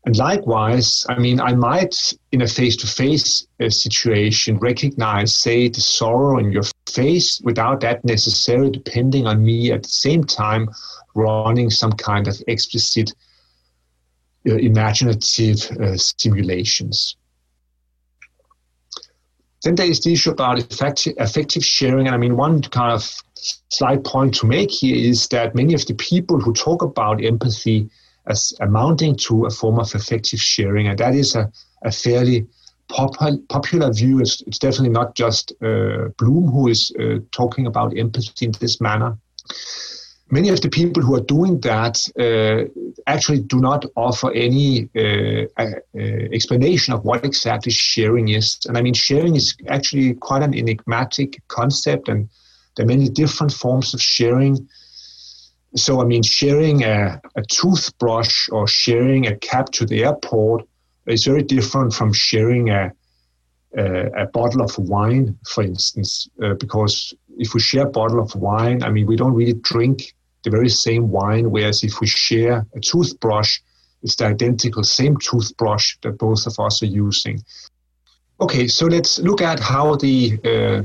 And 0.05 0.17
likewise, 0.17 1.05
I 1.07 1.17
mean, 1.17 1.39
I 1.39 1.55
might, 1.55 1.95
in 2.33 2.41
a 2.41 2.47
face 2.47 2.75
to 2.77 2.87
face 2.87 3.47
situation, 3.69 4.57
recognize, 4.57 5.33
say, 5.35 5.69
the 5.69 5.79
sorrow 5.79 6.39
in 6.39 6.51
your 6.51 6.63
face 6.89 7.39
without 7.43 7.79
that 7.81 8.03
necessarily 8.03 8.71
depending 8.71 9.25
on 9.27 9.45
me 9.45 9.71
at 9.71 9.83
the 9.83 9.89
same 9.89 10.25
time 10.25 10.69
running 11.15 11.69
some 11.69 11.93
kind 11.93 12.27
of 12.27 12.41
explicit 12.47 13.13
uh, 14.45 14.55
imaginative 14.55 15.71
uh, 15.79 15.95
simulations. 15.95 17.15
Then 19.63 19.75
there 19.75 19.85
is 19.89 20.01
the 20.01 20.11
issue 20.11 20.31
about 20.31 20.59
effective, 20.59 21.13
affective 21.19 21.63
sharing. 21.63 22.07
And 22.07 22.15
I 22.15 22.17
mean, 22.17 22.35
one 22.35 22.61
kind 22.61 22.91
of 22.91 23.09
slight 23.69 24.03
point 24.03 24.35
to 24.35 24.45
make 24.45 24.71
here 24.71 24.95
is 24.95 25.27
that 25.29 25.55
many 25.55 25.73
of 25.73 25.85
the 25.85 25.93
people 25.95 26.39
who 26.39 26.53
talk 26.53 26.81
about 26.81 27.23
empathy 27.23 27.89
as 28.27 28.53
amounting 28.61 29.15
to 29.15 29.45
a 29.45 29.49
form 29.49 29.79
of 29.79 29.93
effective 29.95 30.39
sharing. 30.39 30.87
And 30.87 30.97
that 30.99 31.15
is 31.15 31.35
a, 31.35 31.51
a 31.83 31.91
fairly 31.91 32.47
pop- 32.87 33.17
popular 33.49 33.91
view. 33.91 34.19
It's, 34.19 34.41
it's, 34.41 34.59
definitely 34.59 34.89
not 34.89 35.15
just 35.15 35.51
uh, 35.61 36.09
Bloom 36.17 36.49
who 36.49 36.67
is 36.67 36.91
uh, 36.99 37.19
talking 37.31 37.67
about 37.67 37.97
empathy 37.97 38.45
in 38.45 38.51
this 38.59 38.79
manner. 38.79 39.17
Many 40.37 40.49
of 40.49 40.61
the 40.61 40.69
people 40.69 41.01
who 41.03 41.15
are 41.15 41.27
doing 41.37 41.59
that 41.61 41.95
uh, 42.25 42.59
actually 43.05 43.41
do 43.53 43.59
not 43.59 43.85
offer 43.95 44.29
any 44.47 44.89
uh, 44.95 45.45
uh, 45.63 45.65
explanation 46.37 46.93
of 46.93 47.05
what 47.07 47.23
exactly 47.23 47.71
sharing 47.71 48.29
is. 48.29 48.47
And 48.67 48.77
I 48.77 48.81
mean, 48.81 48.95
sharing 48.95 49.35
is 49.35 49.55
actually 49.69 50.15
quite 50.27 50.43
an 50.47 50.53
enigmatic 50.53 51.29
concept, 51.57 52.09
and 52.09 52.29
there 52.75 52.85
are 52.85 52.93
many 52.95 53.09
different 53.09 53.53
forms 53.53 53.93
of 53.93 54.01
sharing 54.01 54.53
so, 55.75 56.01
I 56.01 56.05
mean, 56.05 56.21
sharing 56.21 56.83
a, 56.83 57.19
a 57.35 57.41
toothbrush 57.49 58.47
or 58.51 58.67
sharing 58.67 59.25
a 59.27 59.35
cab 59.37 59.71
to 59.71 59.85
the 59.85 60.03
airport 60.03 60.67
is 61.07 61.25
very 61.25 61.41
different 61.41 61.93
from 61.93 62.13
sharing 62.13 62.69
a, 62.69 62.91
a, 63.75 64.23
a 64.23 64.25
bottle 64.27 64.61
of 64.61 64.77
wine, 64.77 65.37
for 65.47 65.63
instance, 65.63 66.27
uh, 66.43 66.53
because 66.59 67.13
if 67.37 67.55
we 67.55 67.59
share 67.59 67.87
a 67.87 67.89
bottle 67.89 68.19
of 68.19 68.35
wine, 68.35 68.83
I 68.83 68.89
mean, 68.89 69.07
we 69.07 69.15
don't 69.15 69.33
really 69.33 69.59
drink 69.71 70.13
the 70.43 70.49
very 70.49 70.69
same 70.69 71.09
wine, 71.09 71.49
whereas 71.51 71.83
if 71.83 71.99
we 72.01 72.07
share 72.07 72.65
a 72.75 72.79
toothbrush, 72.79 73.59
it's 74.01 74.15
the 74.15 74.25
identical 74.25 74.83
same 74.83 75.17
toothbrush 75.17 75.95
that 76.01 76.17
both 76.17 76.45
of 76.45 76.59
us 76.59 76.83
are 76.83 76.87
using. 76.87 77.43
Okay, 78.39 78.67
so 78.67 78.85
let's 78.85 79.19
look 79.19 79.41
at 79.41 79.59
how 79.59 79.95
the 79.95 80.37
uh, 80.43 80.83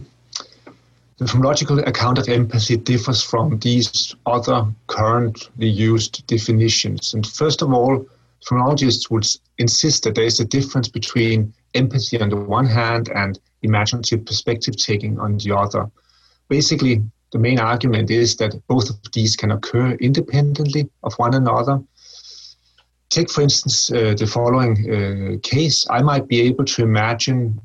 the 1.19 1.25
phenomenological 1.25 1.85
account 1.87 2.19
of 2.19 2.29
empathy 2.29 2.77
differs 2.77 3.23
from 3.23 3.59
these 3.59 4.15
other 4.27 4.65
currently 4.87 5.69
used 5.69 6.25
definitions. 6.29 7.13
And 7.13 7.27
first 7.27 7.61
of 7.61 7.73
all, 7.73 8.07
phenomenologists 8.49 9.11
would 9.11 9.27
insist 9.59 10.05
that 10.05 10.15
there 10.15 10.25
is 10.25 10.39
a 10.39 10.45
difference 10.45 10.89
between 10.89 11.53
empathy 11.75 12.21
on 12.21 12.29
the 12.29 12.37
one 12.37 12.67
hand 12.67 13.11
and 13.13 13.39
imaginative 13.63 14.25
perspective 14.25 14.77
taking 14.77 15.19
on 15.19 15.39
the 15.39 15.57
other. 15.57 15.91
Basically, 16.49 17.03
the 17.33 17.39
main 17.39 17.59
argument 17.59 18.11
is 18.11 18.37
that 18.37 18.55
both 18.69 18.91
of 18.91 18.97
these 19.13 19.37
can 19.37 19.51
occur 19.51 19.93
independently 19.93 20.89
of 21.03 21.15
one 21.15 21.35
another. 21.35 21.81
Take, 23.11 23.31
for 23.31 23.43
instance, 23.43 23.91
uh, 23.91 24.15
the 24.19 24.27
following 24.27 24.75
uh, 24.91 25.39
case. 25.43 25.87
I 25.91 26.03
might 26.03 26.29
be 26.29 26.41
able 26.43 26.65
to 26.67 26.83
imagine 26.83 27.61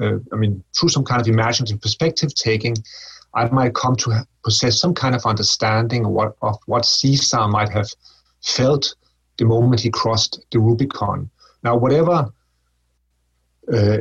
uh, 0.00 0.18
I 0.32 0.36
mean, 0.36 0.62
through 0.78 0.90
some 0.90 1.04
kind 1.04 1.20
of 1.20 1.28
imaginative 1.28 1.80
perspective 1.80 2.34
taking, 2.34 2.76
I 3.34 3.48
might 3.48 3.74
come 3.74 3.96
to 3.96 4.26
possess 4.44 4.80
some 4.80 4.94
kind 4.94 5.14
of 5.14 5.24
understanding 5.26 6.04
of 6.04 6.12
what, 6.12 6.36
of 6.42 6.56
what 6.66 6.84
Caesar 6.84 7.46
might 7.48 7.68
have 7.70 7.88
felt 8.42 8.94
the 9.38 9.44
moment 9.44 9.80
he 9.80 9.90
crossed 9.90 10.40
the 10.50 10.58
Rubicon. 10.58 11.30
Now, 11.62 11.76
whatever 11.76 12.30
uh, 13.72 13.98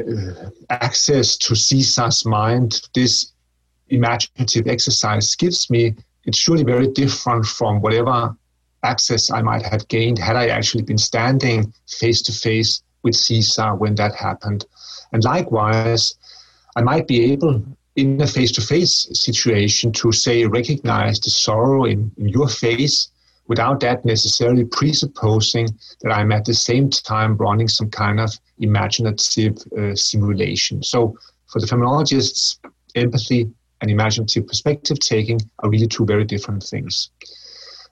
access 0.70 1.38
to 1.38 1.56
Caesar's 1.56 2.26
mind 2.26 2.82
this 2.94 3.34
imaginative 3.90 4.68
exercise 4.68 5.36
gives 5.36 5.70
me, 5.70 5.96
it's 6.26 6.38
surely 6.38 6.64
very 6.64 6.88
different 6.88 7.46
from 7.46 7.82
whatever 7.82 8.36
access 8.84 9.32
I 9.32 9.42
might 9.42 9.64
have 9.66 9.88
gained 9.88 10.20
had 10.20 10.36
I 10.36 10.48
actually 10.48 10.84
been 10.84 10.98
standing 10.98 11.74
face 11.88 12.22
to 12.24 12.32
face 12.32 12.82
with 13.04 13.16
Caesar 13.16 13.76
when 13.76 13.96
that 13.96 14.16
happened. 14.16 14.66
And 15.12 15.24
likewise, 15.24 16.16
I 16.76 16.82
might 16.82 17.08
be 17.08 17.32
able 17.32 17.64
in 17.96 18.22
a 18.22 18.28
face 18.28 18.52
to 18.52 18.62
face 18.62 19.08
situation 19.14 19.92
to 19.92 20.12
say 20.12 20.46
recognize 20.46 21.20
the 21.20 21.32
sorrow 21.32 21.86
in, 21.86 22.12
in 22.18 22.30
your 22.30 22.48
face 22.48 23.10
without 23.48 23.80
that 23.80 24.06
necessarily 24.06 24.66
presupposing 24.66 25.68
that 26.02 26.12
I'm 26.12 26.32
at 26.32 26.46
the 26.46 26.54
same 26.54 26.90
time 26.90 27.38
running 27.38 27.68
some 27.68 27.90
kind 27.90 28.20
of 28.20 28.38
imaginative 28.60 29.58
uh, 29.78 29.96
simulation. 29.96 30.84
So, 30.84 31.18
for 31.48 31.60
the 31.62 31.66
phenomenologists, 31.66 32.60
empathy 32.96 33.50
and 33.82 33.92
imaginative 33.92 34.48
perspective 34.48 35.00
taking 35.00 35.40
are 35.60 35.70
really 35.70 35.88
two 35.88 36.06
very 36.06 36.26
different 36.26 36.64
things. 36.64 37.10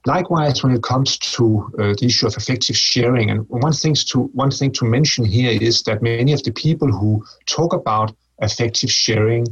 Likewise, 0.06 0.63
when 0.63 0.74
it 0.74 0.84
comes 0.84 1.17
to 1.17 1.71
uh, 1.80 1.93
the 2.00 2.06
issue 2.06 2.28
of 2.28 2.38
effective 2.38 2.78
sharing, 2.78 3.32
and 3.32 3.48
one, 3.50 3.74
things 3.74 4.06
to, 4.06 4.24
one 4.34 4.52
thing 4.52 4.71
to 4.74 4.86
mention 4.86 5.26
here 5.26 5.58
is 5.60 5.82
that 5.84 6.04
many 6.04 6.32
of 6.32 6.43
the 6.43 6.52
people 6.52 6.91
who 6.91 7.24
talk 7.48 7.74
about 7.74 8.15
effective 8.39 8.91
sharing 8.91 9.48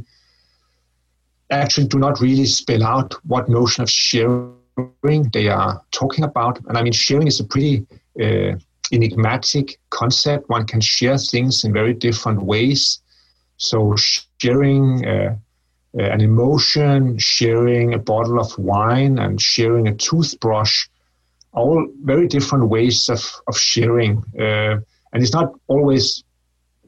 actually 1.50 1.88
do 1.88 1.98
not 1.98 2.20
really 2.20 2.46
spell 2.46 2.84
out 2.84 3.14
what 3.24 3.48
notion 3.48 3.82
of 3.82 3.90
sharing 3.90 4.54
they 5.32 5.48
are 5.48 5.82
talking 5.90 6.24
about. 6.24 6.60
And 6.66 6.78
I 6.78 6.82
mean, 6.82 6.92
sharing 6.92 7.26
is 7.26 7.40
a 7.40 7.44
pretty 7.44 7.84
uh, 8.20 8.56
enigmatic 8.92 9.78
concept. 9.90 10.48
One 10.48 10.66
can 10.66 10.80
share 10.80 11.18
things 11.18 11.64
in 11.64 11.72
very 11.72 11.94
different 11.94 12.42
ways. 12.42 13.00
So, 13.56 13.96
sharing 14.40 15.06
uh, 15.06 15.36
an 15.94 16.20
emotion, 16.20 17.18
sharing 17.18 17.94
a 17.94 17.98
bottle 17.98 18.40
of 18.40 18.56
wine, 18.58 19.18
and 19.18 19.40
sharing 19.40 19.86
a 19.88 19.94
toothbrush, 19.94 20.86
all 21.52 21.86
very 22.02 22.26
different 22.26 22.68
ways 22.68 23.08
of, 23.08 23.24
of 23.46 23.56
sharing. 23.56 24.18
Uh, 24.38 24.80
and 25.12 25.22
it's 25.22 25.32
not 25.32 25.52
always 25.68 26.24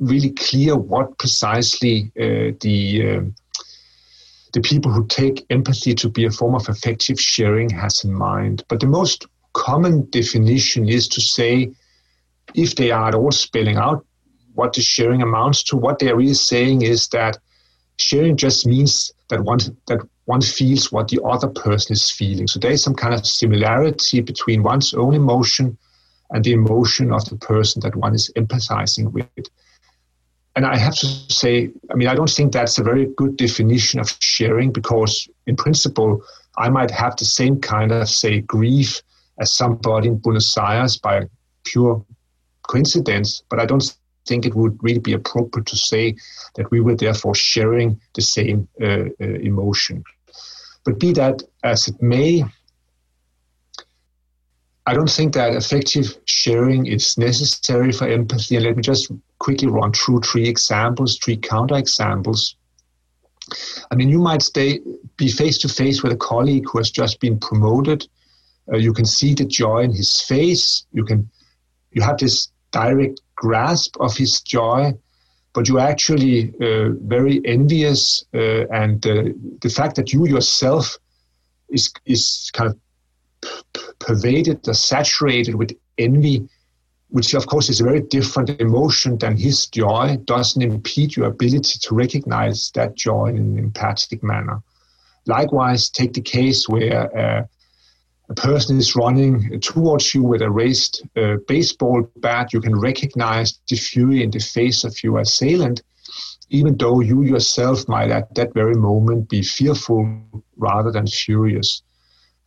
really 0.00 0.30
clear 0.30 0.76
what 0.76 1.18
precisely 1.18 2.10
uh, 2.20 2.52
the 2.60 3.16
um, 3.16 3.34
the 4.52 4.60
people 4.60 4.90
who 4.90 5.06
take 5.06 5.44
empathy 5.50 5.94
to 5.94 6.08
be 6.08 6.24
a 6.24 6.30
form 6.30 6.54
of 6.54 6.68
effective 6.68 7.20
sharing 7.20 7.68
has 7.68 8.02
in 8.04 8.12
mind. 8.12 8.64
But 8.68 8.80
the 8.80 8.86
most 8.86 9.26
common 9.52 10.08
definition 10.10 10.88
is 10.88 11.08
to 11.08 11.20
say, 11.20 11.70
if 12.54 12.74
they 12.76 12.90
are 12.90 13.08
at 13.08 13.14
all 13.14 13.32
spelling 13.32 13.76
out 13.76 14.06
what 14.54 14.72
the 14.72 14.80
sharing 14.80 15.20
amounts 15.20 15.62
to, 15.64 15.76
what 15.76 15.98
they 15.98 16.08
are 16.08 16.16
really 16.16 16.32
saying 16.32 16.82
is 16.82 17.08
that 17.08 17.36
sharing 17.98 18.36
just 18.36 18.66
means 18.66 19.12
that 19.28 19.42
one 19.42 19.58
that 19.86 20.00
one 20.26 20.42
feels 20.42 20.90
what 20.92 21.08
the 21.08 21.22
other 21.22 21.48
person 21.48 21.92
is 21.92 22.10
feeling. 22.10 22.46
So 22.46 22.58
there 22.58 22.72
is 22.72 22.82
some 22.82 22.94
kind 22.94 23.14
of 23.14 23.26
similarity 23.26 24.20
between 24.20 24.62
one's 24.62 24.92
own 24.94 25.14
emotion 25.14 25.78
and 26.30 26.44
the 26.44 26.52
emotion 26.52 27.12
of 27.12 27.24
the 27.28 27.36
person 27.36 27.80
that 27.82 27.94
one 27.94 28.14
is 28.14 28.30
empathizing 28.36 29.12
with. 29.12 29.46
And 30.56 30.66
I 30.66 30.76
have 30.76 30.94
to 30.96 31.06
say, 31.06 31.70
I 31.90 31.94
mean, 31.94 32.08
I 32.08 32.14
don't 32.14 32.30
think 32.30 32.52
that's 32.52 32.78
a 32.78 32.82
very 32.82 33.06
good 33.16 33.36
definition 33.36 34.00
of 34.00 34.16
sharing 34.20 34.72
because, 34.72 35.28
in 35.46 35.54
principle, 35.54 36.22
I 36.56 36.70
might 36.70 36.90
have 36.90 37.14
the 37.16 37.26
same 37.26 37.60
kind 37.60 37.92
of, 37.92 38.08
say, 38.08 38.40
grief 38.40 39.02
as 39.38 39.52
somebody 39.52 40.08
in 40.08 40.16
Buenos 40.16 40.56
Aires 40.56 40.96
by 40.96 41.28
pure 41.64 42.04
coincidence, 42.66 43.42
but 43.50 43.60
I 43.60 43.66
don't 43.66 43.94
think 44.26 44.46
it 44.46 44.54
would 44.54 44.82
really 44.82 45.00
be 45.00 45.12
appropriate 45.12 45.66
to 45.66 45.76
say 45.76 46.16
that 46.54 46.70
we 46.70 46.80
were 46.80 46.96
therefore 46.96 47.34
sharing 47.34 48.00
the 48.14 48.22
same 48.22 48.68
uh, 48.80 49.04
uh, 49.20 49.24
emotion. 49.50 50.04
But 50.84 51.00
be 51.00 51.12
that 51.12 51.42
as 51.62 51.88
it 51.88 52.00
may, 52.00 52.44
I 54.88 54.94
don't 54.94 55.10
think 55.10 55.34
that 55.34 55.54
effective 55.54 56.16
sharing 56.26 56.86
is 56.86 57.18
necessary 57.18 57.90
for 57.90 58.06
empathy. 58.06 58.54
And 58.56 58.64
let 58.64 58.76
me 58.76 58.82
just 58.82 59.10
quickly 59.40 59.66
run 59.66 59.92
through 59.92 60.20
three 60.20 60.48
examples, 60.48 61.18
three 61.18 61.36
counterexamples. 61.36 62.54
I 63.90 63.96
mean, 63.96 64.08
you 64.08 64.20
might 64.20 64.42
stay, 64.42 64.80
be 65.16 65.28
face 65.28 65.58
to 65.58 65.68
face 65.68 66.02
with 66.02 66.12
a 66.12 66.16
colleague 66.16 66.66
who 66.70 66.78
has 66.78 66.90
just 66.90 67.20
been 67.20 67.38
promoted. 67.38 68.06
Uh, 68.72 68.76
you 68.76 68.92
can 68.92 69.04
see 69.04 69.34
the 69.34 69.44
joy 69.44 69.80
in 69.82 69.92
his 69.92 70.20
face. 70.20 70.86
You 70.92 71.04
can, 71.04 71.28
you 71.90 72.02
have 72.02 72.18
this 72.18 72.50
direct 72.70 73.20
grasp 73.36 73.96
of 74.00 74.16
his 74.16 74.40
joy, 74.40 74.92
but 75.52 75.68
you're 75.68 75.80
actually 75.80 76.52
uh, 76.60 76.90
very 77.02 77.40
envious, 77.46 78.24
uh, 78.34 78.66
and 78.68 79.06
uh, 79.06 79.24
the 79.62 79.70
fact 79.70 79.96
that 79.96 80.12
you 80.12 80.26
yourself 80.26 80.98
is 81.68 81.92
is 82.04 82.50
kind 82.52 82.70
of 82.70 82.76
pervaded 83.98 84.66
or 84.68 84.74
saturated 84.74 85.54
with 85.54 85.72
envy, 85.98 86.48
which 87.08 87.34
of 87.34 87.46
course 87.46 87.68
is 87.68 87.80
a 87.80 87.84
very 87.84 88.00
different 88.00 88.50
emotion 88.60 89.18
than 89.18 89.36
his 89.36 89.66
joy, 89.66 90.16
doesn't 90.24 90.62
impede 90.62 91.16
your 91.16 91.26
ability 91.26 91.78
to 91.80 91.94
recognize 91.94 92.70
that 92.74 92.94
joy 92.94 93.28
in 93.28 93.36
an 93.36 93.58
empathic 93.58 94.22
manner. 94.22 94.60
Likewise, 95.26 95.90
take 95.90 96.12
the 96.12 96.20
case 96.20 96.68
where 96.68 97.16
uh, 97.16 97.42
a 98.28 98.34
person 98.34 98.78
is 98.78 98.96
running 98.96 99.60
towards 99.60 100.14
you 100.14 100.22
with 100.22 100.42
a 100.42 100.50
raised 100.50 101.02
uh, 101.16 101.36
baseball 101.46 102.10
bat, 102.16 102.52
you 102.52 102.60
can 102.60 102.78
recognize 102.78 103.60
the 103.68 103.76
fury 103.76 104.22
in 104.22 104.30
the 104.30 104.40
face 104.40 104.82
of 104.84 105.02
your 105.02 105.20
assailant, 105.20 105.82
even 106.48 106.76
though 106.76 107.00
you 107.00 107.22
yourself 107.22 107.88
might 107.88 108.10
at 108.10 108.34
that 108.34 108.52
very 108.52 108.74
moment 108.74 109.28
be 109.28 109.42
fearful 109.42 110.22
rather 110.56 110.90
than 110.90 111.06
furious. 111.06 111.82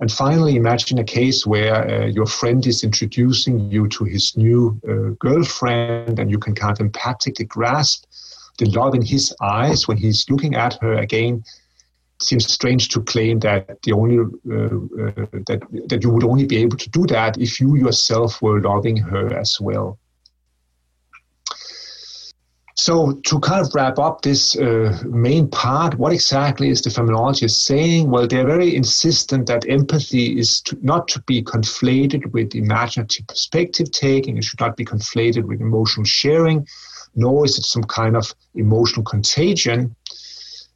And 0.02 0.12
finally, 0.12 0.56
imagine 0.56 0.98
a 0.98 1.04
case 1.04 1.46
where 1.46 1.76
uh, 1.76 2.06
your 2.08 2.26
friend 2.26 2.66
is 2.66 2.84
introducing 2.84 3.70
you 3.72 3.88
to 3.90 4.06
his 4.06 4.36
new 4.38 4.80
uh, 4.88 5.14
girlfriend, 5.20 6.20
and 6.20 6.32
you 6.32 6.40
can 6.40 6.56
kind 6.56 6.80
of 6.80 6.88
empathically 6.88 7.48
grasp 7.48 8.06
the 8.58 8.66
love 8.66 8.96
in 8.96 9.02
his 9.02 9.34
eyes 9.42 9.88
when 9.88 9.98
he's 9.98 10.30
looking 10.30 10.56
at 10.56 10.78
her 10.82 10.94
again 10.94 11.44
seems 12.22 12.52
strange 12.52 12.90
to 12.90 13.02
claim 13.02 13.40
that 13.40 13.82
the 13.84 13.94
only 13.94 14.18
uh, 14.18 14.24
uh, 14.24 15.26
that 15.48 15.62
that 15.88 16.04
you 16.04 16.10
would 16.10 16.24
only 16.24 16.46
be 16.46 16.58
able 16.58 16.78
to 16.78 16.90
do 16.90 17.06
that 17.08 17.38
if 17.38 17.60
you 17.60 17.76
yourself 17.76 18.42
were 18.42 18.62
loving 18.62 18.98
her 18.98 19.34
as 19.34 19.58
well. 19.60 19.98
So 22.80 23.12
to 23.26 23.40
kind 23.42 23.60
of 23.60 23.76
wrap 23.76 24.00
up 24.00 24.22
this 24.22 24.56
uh, 24.56 24.98
main 25.06 25.50
part, 25.50 26.00
what 26.00 26.14
exactly 26.14 26.70
is 26.70 26.82
the 26.82 26.90
phenomenologist 26.90 27.66
saying? 27.66 28.10
Well, 28.10 28.26
they're 28.26 28.48
very 28.48 28.74
insistent 28.74 29.48
that 29.48 29.68
empathy 29.68 30.40
is 30.40 30.62
to, 30.62 30.78
not 30.82 31.10
to 31.10 31.22
be 31.24 31.44
conflated 31.44 32.32
with 32.32 32.56
imaginative 32.56 33.28
perspective 33.28 33.92
taking. 33.92 34.38
It 34.38 34.46
should 34.46 34.62
not 34.62 34.78
be 34.78 34.86
conflated 34.86 35.44
with 35.44 35.60
emotional 35.60 36.06
sharing, 36.06 36.66
nor 37.16 37.44
is 37.44 37.58
it 37.58 37.66
some 37.66 37.84
kind 37.84 38.16
of 38.16 38.34
emotional 38.56 39.04
contagion. 39.04 39.94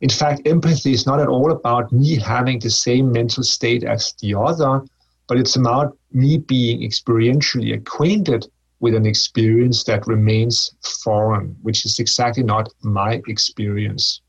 In 0.03 0.09
fact, 0.09 0.45
empathy 0.45 0.91
is 0.91 1.05
not 1.05 1.21
at 1.21 1.29
all 1.29 1.49
about 1.49 1.93
me 1.93 2.17
having 2.17 2.59
the 2.59 2.69
same 2.69 3.09
mental 3.09 3.41
state 3.41 3.85
as 3.85 4.13
the 4.19 4.35
other, 4.35 4.83
but 5.29 5.37
it's 5.37 5.55
about 5.55 5.97
me 6.11 6.39
being 6.39 6.81
experientially 6.81 7.73
acquainted 7.73 8.45
with 8.81 8.95
an 8.95 9.05
experience 9.05 9.85
that 9.85 10.05
remains 10.05 10.75
foreign, 11.05 11.55
which 11.61 11.85
is 11.85 11.99
exactly 11.99 12.43
not 12.43 12.67
my 12.81 13.21
experience. 13.29 14.19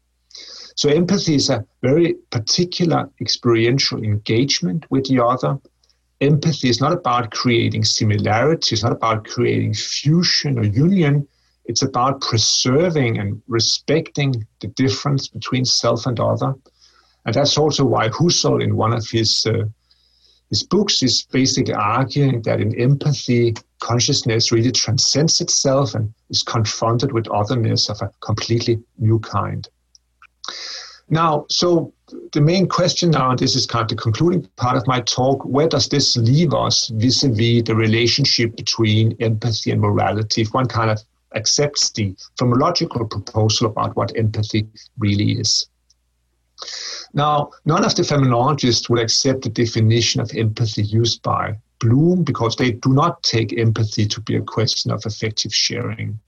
So, 0.76 0.90
empathy 0.90 1.34
is 1.34 1.50
a 1.50 1.66
very 1.82 2.14
particular 2.30 3.10
experiential 3.20 4.00
engagement 4.04 4.88
with 4.92 5.08
the 5.08 5.24
other. 5.24 5.58
Empathy 6.20 6.68
is 6.68 6.80
not 6.80 6.92
about 6.92 7.32
creating 7.32 7.82
similarity, 7.82 8.74
it's 8.74 8.84
not 8.84 8.92
about 8.92 9.26
creating 9.26 9.74
fusion 9.74 10.56
or 10.56 10.64
union, 10.66 11.26
it's 11.66 11.82
about 11.82 12.20
preserving 12.20 13.18
and 13.18 13.42
respecting 13.48 14.46
the 14.60 14.68
difference 14.68 15.28
between 15.28 15.64
self 15.64 16.06
and 16.06 16.20
other. 16.20 16.54
And 17.24 17.34
that's 17.34 17.56
also 17.56 17.84
why 17.84 18.08
Husserl, 18.08 18.62
in 18.62 18.76
one 18.76 18.92
of 18.92 19.08
his, 19.08 19.46
uh, 19.46 19.64
his 20.50 20.62
books, 20.62 21.02
is 21.02 21.26
basically 21.32 21.72
arguing 21.72 22.42
that 22.42 22.60
in 22.60 22.78
empathy, 22.78 23.54
consciousness 23.80 24.52
really 24.52 24.72
transcends 24.72 25.40
itself 25.40 25.94
and 25.94 26.12
is 26.28 26.42
confronted 26.42 27.12
with 27.12 27.28
otherness 27.28 27.88
of 27.88 28.00
a 28.02 28.10
completely 28.20 28.82
new 28.98 29.18
kind. 29.20 29.68
Now, 31.08 31.46
so 31.48 31.92
the 32.32 32.40
main 32.40 32.68
question 32.68 33.10
now, 33.10 33.30
and 33.30 33.38
this 33.38 33.56
is 33.56 33.66
kind 33.66 33.82
of 33.82 33.88
the 33.88 34.02
concluding 34.02 34.48
part 34.56 34.76
of 34.76 34.86
my 34.86 35.00
talk, 35.00 35.42
where 35.44 35.68
does 35.68 35.88
this 35.88 36.16
leave 36.16 36.52
us 36.54 36.88
vis-a-vis 36.88 37.62
the 37.64 37.74
relationship 37.74 38.56
between 38.56 39.16
empathy 39.20 39.70
and 39.70 39.80
morality? 39.80 40.42
If 40.42 40.52
one 40.52 40.66
kind 40.66 40.90
of 40.90 41.00
accepts 41.34 41.90
the 41.90 42.14
phenomenological 42.38 43.10
proposal 43.10 43.66
about 43.66 43.96
what 43.96 44.16
empathy 44.16 44.66
really 44.98 45.32
is. 45.32 45.68
Now, 47.12 47.50
none 47.64 47.84
of 47.84 47.94
the 47.94 48.02
phenomenologists 48.02 48.88
would 48.88 49.00
accept 49.00 49.42
the 49.42 49.50
definition 49.50 50.20
of 50.20 50.30
empathy 50.34 50.82
used 50.82 51.22
by 51.22 51.58
Bloom 51.80 52.22
because 52.22 52.56
they 52.56 52.72
do 52.72 52.92
not 52.92 53.22
take 53.22 53.58
empathy 53.58 54.06
to 54.06 54.20
be 54.20 54.36
a 54.36 54.42
question 54.42 54.90
of 54.90 55.02
affective 55.04 55.54
sharing. 55.54 56.18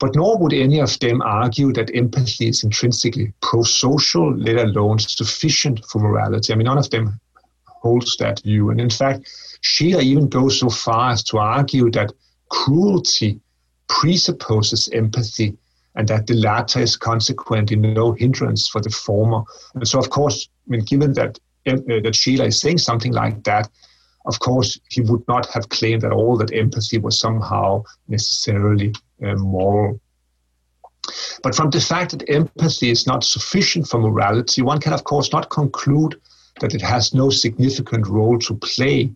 But 0.00 0.14
nor 0.14 0.38
would 0.38 0.52
any 0.52 0.80
of 0.80 0.98
them 1.00 1.22
argue 1.22 1.72
that 1.72 1.94
empathy 1.94 2.48
is 2.48 2.62
intrinsically 2.62 3.32
pro 3.40 3.62
social, 3.62 4.32
let 4.36 4.56
alone 4.56 5.00
sufficient 5.00 5.84
for 5.86 5.98
morality. 5.98 6.52
I 6.52 6.56
mean, 6.56 6.66
none 6.66 6.78
of 6.78 6.90
them 6.90 7.18
holds 7.66 8.16
that 8.18 8.40
view. 8.42 8.70
And 8.70 8.80
in 8.80 8.90
fact, 8.90 9.28
Scheler 9.60 10.02
even 10.02 10.28
goes 10.28 10.60
so 10.60 10.68
far 10.68 11.10
as 11.10 11.24
to 11.24 11.38
argue 11.38 11.90
that 11.90 12.12
cruelty 12.48 13.40
presupposes 13.88 14.88
empathy 14.92 15.56
and 15.94 16.06
that 16.08 16.26
the 16.26 16.34
latter 16.34 16.80
is 16.80 16.96
consequently 16.96 17.76
no 17.76 18.12
hindrance 18.12 18.68
for 18.68 18.80
the 18.80 18.90
former. 18.90 19.42
And 19.74 19.86
so, 19.86 19.98
of 19.98 20.10
course, 20.10 20.48
I 20.66 20.70
mean, 20.70 20.84
given 20.84 21.12
that 21.14 21.38
uh, 21.66 21.76
that 22.02 22.14
Scheler 22.14 22.46
is 22.46 22.60
saying 22.60 22.78
something 22.78 23.12
like 23.12 23.44
that, 23.44 23.68
of 24.26 24.38
course, 24.40 24.78
he 24.88 25.00
would 25.00 25.26
not 25.26 25.46
have 25.52 25.68
claimed 25.70 26.04
at 26.04 26.12
all 26.12 26.36
that 26.36 26.52
empathy 26.52 26.98
was 26.98 27.18
somehow 27.18 27.82
necessarily 28.08 28.94
uh, 29.24 29.34
moral. 29.34 30.00
But 31.42 31.54
from 31.54 31.70
the 31.70 31.80
fact 31.80 32.10
that 32.12 32.28
empathy 32.28 32.90
is 32.90 33.06
not 33.06 33.24
sufficient 33.24 33.88
for 33.88 33.98
morality, 33.98 34.62
one 34.62 34.80
can, 34.80 34.92
of 34.92 35.04
course, 35.04 35.32
not 35.32 35.50
conclude 35.50 36.20
that 36.60 36.74
it 36.74 36.82
has 36.82 37.14
no 37.14 37.30
significant 37.30 38.06
role 38.06 38.38
to 38.40 38.54
play. 38.54 39.10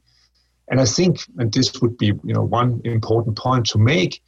And 0.69 0.81
I 0.81 0.87
think, 0.87 1.21
and 1.39 1.53
this 1.53 1.81
would 1.83 1.99
be, 1.99 2.07
you 2.07 2.35
know, 2.35 2.43
one 2.43 2.81
important 2.85 3.37
point 3.37 3.67
to 3.67 3.79
make, 3.79 4.23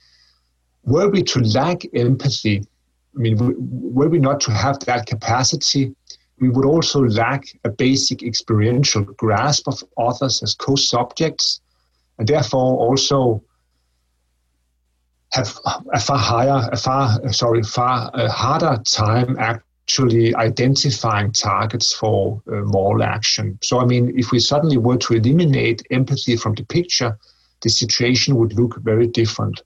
were 0.84 1.08
we 1.08 1.22
to 1.22 1.40
lack 1.40 1.82
empathy, 1.94 2.64
I 3.16 3.20
mean, 3.20 3.36
were 3.94 4.08
we 4.08 4.18
not 4.18 4.40
to 4.40 4.52
have 4.52 4.80
that 4.80 5.06
capacity, 5.06 5.94
we 6.40 6.48
would 6.48 6.64
also 6.64 7.04
lack 7.04 7.44
a 7.64 7.70
basic 7.70 8.22
experiential 8.22 9.02
grasp 9.02 9.68
of 9.68 9.82
others 9.96 10.42
as 10.42 10.54
co-subjects, 10.54 11.60
and 12.18 12.28
therefore 12.28 12.78
also 12.78 13.42
have 15.32 15.56
a 15.92 16.00
far 16.00 16.18
higher, 16.18 16.68
a 16.72 16.76
far 16.76 17.32
sorry, 17.32 17.62
far 17.62 18.10
harder 18.28 18.80
time 18.84 19.36
actually 19.38 20.34
identifying 20.34 21.32
targets 21.32 21.92
for 21.92 22.42
uh, 22.48 22.56
moral 22.62 23.02
action. 23.02 23.58
So, 23.62 23.80
I 23.80 23.84
mean, 23.84 24.12
if 24.18 24.32
we 24.32 24.38
suddenly 24.38 24.76
were 24.76 24.96
to 24.98 25.14
eliminate 25.14 25.82
empathy 25.90 26.36
from 26.36 26.54
the 26.54 26.64
picture, 26.64 27.18
the 27.62 27.70
situation 27.70 28.36
would 28.36 28.54
look 28.54 28.80
very 28.82 29.06
different. 29.06 29.62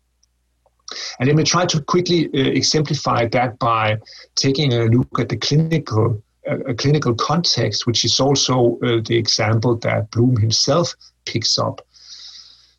And 1.18 1.27
let 1.27 1.37
me 1.37 1.44
try 1.44 1.66
to 1.66 1.83
quickly 1.83 2.27
uh, 2.27 2.51
exemplify 2.51 3.27
that 3.29 3.59
by 3.59 3.98
taking 4.35 4.72
a 4.72 4.85
look 4.87 5.18
at 5.18 5.29
the 5.29 5.37
clinical 5.37 6.22
a, 6.48 6.74
clinical 6.74 7.14
context, 7.14 7.87
which 7.87 8.05
is 8.05 8.20
also 8.20 8.79
uh, 8.83 9.01
the 9.05 9.16
example 9.16 9.77
that 9.77 10.11
Bloom 10.11 10.37
himself 10.37 10.94
picks 11.27 11.59
up. 11.59 11.81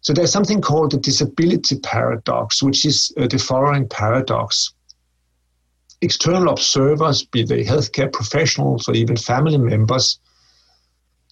So 0.01 0.13
there's 0.13 0.31
something 0.31 0.61
called 0.61 0.91
the 0.91 0.97
disability 0.97 1.79
paradox, 1.79 2.63
which 2.63 2.85
is 2.85 3.13
uh, 3.17 3.27
the 3.27 3.37
following 3.37 3.87
paradox. 3.87 4.73
External 6.01 6.49
observers, 6.49 7.25
be 7.25 7.43
they 7.43 7.63
healthcare 7.63 8.11
professionals 8.11 8.87
or 8.87 8.95
even 8.95 9.17
family 9.17 9.57
members, 9.57 10.19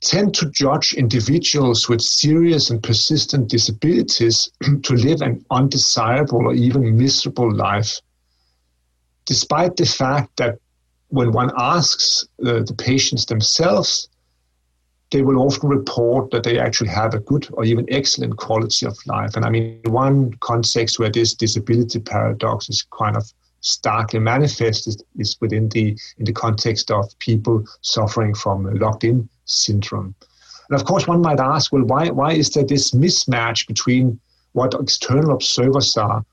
tend 0.02 0.34
to 0.36 0.50
judge 0.52 0.94
individuals 0.94 1.90
with 1.90 2.02
serious 2.02 2.70
and 2.70 2.84
persistent 2.84 3.50
disabilities 3.50 4.50
to 4.84 4.94
live 4.94 5.22
an 5.22 5.44
undesirable 5.50 6.48
or 6.48 6.54
even 6.54 6.98
miserable 6.98 7.52
life, 7.52 8.00
despite 9.26 9.76
the 9.76 9.86
fact 9.86 10.36
that 10.38 10.60
when 11.10 11.32
one 11.32 11.52
asks 11.58 12.28
uh, 12.46 12.62
the 12.64 12.76
patients 12.78 13.26
themselves, 13.26 14.10
they 15.12 15.22
will 15.22 15.40
often 15.40 15.70
report 15.70 16.32
that 16.32 16.44
they 16.44 16.60
actually 16.60 16.90
have 16.90 17.14
a 17.14 17.20
good 17.20 17.48
or 17.54 17.64
even 17.64 17.86
excellent 17.90 18.36
quality 18.38 18.86
of 18.86 18.98
life. 19.06 19.36
And 19.36 19.46
I 19.46 19.50
mean, 19.50 19.80
one 19.86 20.34
context 20.42 21.00
where 21.00 21.10
this 21.10 21.34
disability 21.34 22.00
paradox 22.00 22.68
is 22.68 22.86
kind 22.98 23.16
of 23.16 23.24
starkly 23.62 24.20
manifested 24.20 25.02
is 25.18 25.38
within 25.40 25.70
the 25.70 25.98
in 26.18 26.26
the 26.26 26.34
context 26.34 26.92
of 26.92 27.18
people 27.20 27.66
suffering 27.82 28.34
from 28.36 28.66
locked-in 28.76 29.28
syndrome. 29.48 30.16
And 30.70 30.80
of 30.80 30.86
course, 30.86 31.08
one 31.08 31.22
might 31.22 31.40
ask, 31.40 31.72
well, 31.72 31.84
why 31.84 32.10
why 32.10 32.34
is 32.34 32.50
there 32.52 32.66
this 32.66 32.92
mismatch 32.92 33.68
between 33.68 34.20
what 34.54 34.74
external 34.74 35.34
observers 35.34 35.98
are 35.98 36.24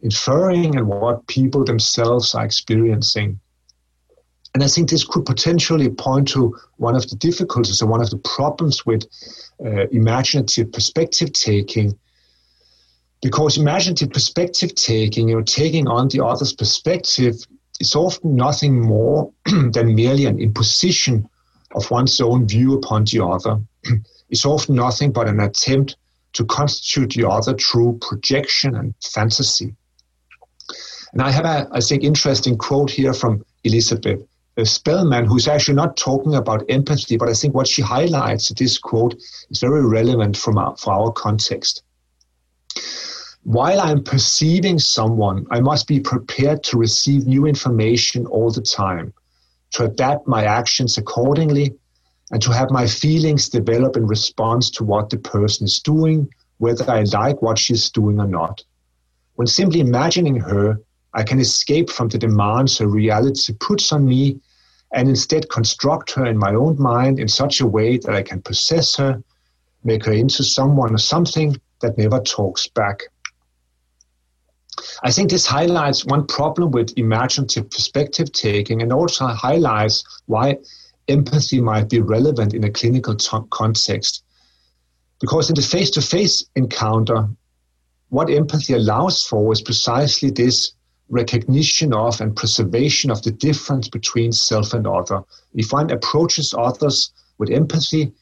inferring 0.00 0.76
and 0.76 0.88
what 0.88 1.26
people 1.26 1.64
themselves 1.64 2.34
are 2.34 2.44
experiencing? 2.44 3.40
And 4.54 4.64
I 4.64 4.68
think 4.68 4.90
this 4.90 5.04
could 5.04 5.24
potentially 5.24 5.88
point 5.90 6.28
to 6.28 6.56
one 6.78 6.96
of 6.96 7.08
the 7.08 7.16
difficulties 7.16 7.80
or 7.82 7.86
one 7.86 8.00
of 8.00 8.10
the 8.10 8.18
problems 8.18 8.84
with 8.84 9.06
uh, 9.64 9.86
imaginative 9.88 10.72
perspective 10.72 11.32
taking. 11.32 11.96
Because 13.20 13.58
imaginative 13.58 14.10
perspective 14.10 14.74
taking, 14.74 15.28
you 15.28 15.36
know, 15.36 15.42
taking 15.42 15.86
on 15.86 16.08
the 16.08 16.24
other's 16.24 16.52
perspective, 16.52 17.34
is 17.80 17.94
often 17.94 18.34
nothing 18.36 18.80
more 18.80 19.32
than 19.44 19.94
merely 19.94 20.24
an 20.24 20.40
imposition 20.40 21.28
of 21.78 21.90
one's 21.90 22.20
own 22.20 22.46
view 22.46 22.74
upon 22.74 23.04
the 23.04 23.24
other. 23.24 23.60
is 24.30 24.44
often 24.44 24.74
nothing 24.74 25.12
but 25.12 25.28
an 25.28 25.40
attempt 25.40 25.96
to 26.34 26.44
constitute 26.44 27.14
the 27.14 27.28
other 27.28 27.54
through 27.54 27.98
projection 28.00 28.74
and 28.74 28.94
fantasy. 29.02 29.74
And 31.12 31.22
I 31.22 31.30
have 31.30 31.44
a, 31.44 31.68
I 31.72 31.80
think, 31.80 32.04
interesting 32.04 32.58
quote 32.58 32.90
here 32.90 33.14
from 33.14 33.44
Elizabeth 33.64 34.20
Spelman, 34.64 35.24
who's 35.24 35.48
actually 35.48 35.76
not 35.76 35.96
talking 35.96 36.34
about 36.34 36.64
empathy, 36.68 37.16
but 37.16 37.28
I 37.28 37.32
think 37.32 37.54
what 37.54 37.68
she 37.68 37.80
highlights 37.80 38.50
in 38.50 38.56
this 38.58 38.76
quote 38.76 39.14
is 39.50 39.60
very 39.60 39.86
relevant 39.86 40.36
from 40.36 40.58
our, 40.58 40.76
for 40.76 40.92
our 40.92 41.12
context. 41.12 41.82
While 43.44 43.80
I'm 43.80 44.02
perceiving 44.02 44.78
someone, 44.78 45.46
I 45.50 45.60
must 45.60 45.86
be 45.86 46.00
prepared 46.00 46.62
to 46.64 46.76
receive 46.76 47.26
new 47.26 47.46
information 47.46 48.26
all 48.26 48.50
the 48.50 48.60
time, 48.60 49.14
to 49.72 49.84
adapt 49.84 50.26
my 50.26 50.44
actions 50.44 50.98
accordingly, 50.98 51.74
and 52.30 52.42
to 52.42 52.52
have 52.52 52.70
my 52.70 52.86
feelings 52.86 53.48
develop 53.48 53.96
in 53.96 54.06
response 54.06 54.70
to 54.70 54.84
what 54.84 55.10
the 55.10 55.18
person 55.18 55.64
is 55.64 55.80
doing, 55.80 56.28
whether 56.58 56.88
I 56.90 57.02
like 57.02 57.40
what 57.42 57.58
she's 57.58 57.90
doing 57.90 58.20
or 58.20 58.26
not. 58.26 58.62
When 59.36 59.46
simply 59.46 59.80
imagining 59.80 60.36
her, 60.40 60.80
I 61.14 61.22
can 61.22 61.40
escape 61.40 61.90
from 61.90 62.08
the 62.08 62.18
demands 62.18 62.78
her 62.78 62.86
reality 62.86 63.54
puts 63.60 63.92
on 63.92 64.04
me 64.04 64.40
and 64.92 65.08
instead 65.08 65.48
construct 65.48 66.12
her 66.12 66.26
in 66.26 66.36
my 66.36 66.54
own 66.54 66.80
mind 66.80 67.18
in 67.18 67.28
such 67.28 67.60
a 67.60 67.66
way 67.66 67.98
that 67.98 68.14
I 68.14 68.22
can 68.22 68.42
possess 68.42 68.96
her, 68.96 69.22
make 69.84 70.04
her 70.04 70.12
into 70.12 70.42
someone 70.44 70.94
or 70.94 70.98
something 70.98 71.56
that 71.80 71.96
never 71.96 72.20
talks 72.20 72.66
back. 72.68 73.02
I 75.02 75.10
think 75.10 75.30
this 75.30 75.46
highlights 75.46 76.04
one 76.04 76.26
problem 76.26 76.70
with 76.70 76.96
imaginative 76.96 77.70
perspective 77.70 78.32
taking 78.32 78.82
and 78.82 78.92
also 78.92 79.26
highlights 79.26 80.04
why 80.26 80.58
empathy 81.08 81.60
might 81.60 81.88
be 81.88 82.00
relevant 82.00 82.54
in 82.54 82.64
a 82.64 82.70
clinical 82.70 83.14
t- 83.14 83.38
context. 83.50 84.22
Because 85.20 85.48
in 85.48 85.54
the 85.54 85.62
face 85.62 85.90
to 85.90 86.02
face 86.02 86.44
encounter, 86.54 87.28
what 88.10 88.30
empathy 88.30 88.74
allows 88.74 89.24
for 89.24 89.52
is 89.52 89.62
precisely 89.62 90.30
this 90.30 90.72
recognition 91.08 91.92
of 91.92 92.20
and 92.20 92.36
preservation 92.36 93.10
of 93.10 93.22
the 93.22 93.30
difference 93.30 93.88
between 93.88 94.32
self 94.32 94.74
and 94.74 94.86
other. 94.86 95.22
If 95.54 95.72
one 95.72 95.90
approaches 95.90 96.54
others 96.56 97.12
with 97.38 97.50
empathy, 97.50 98.12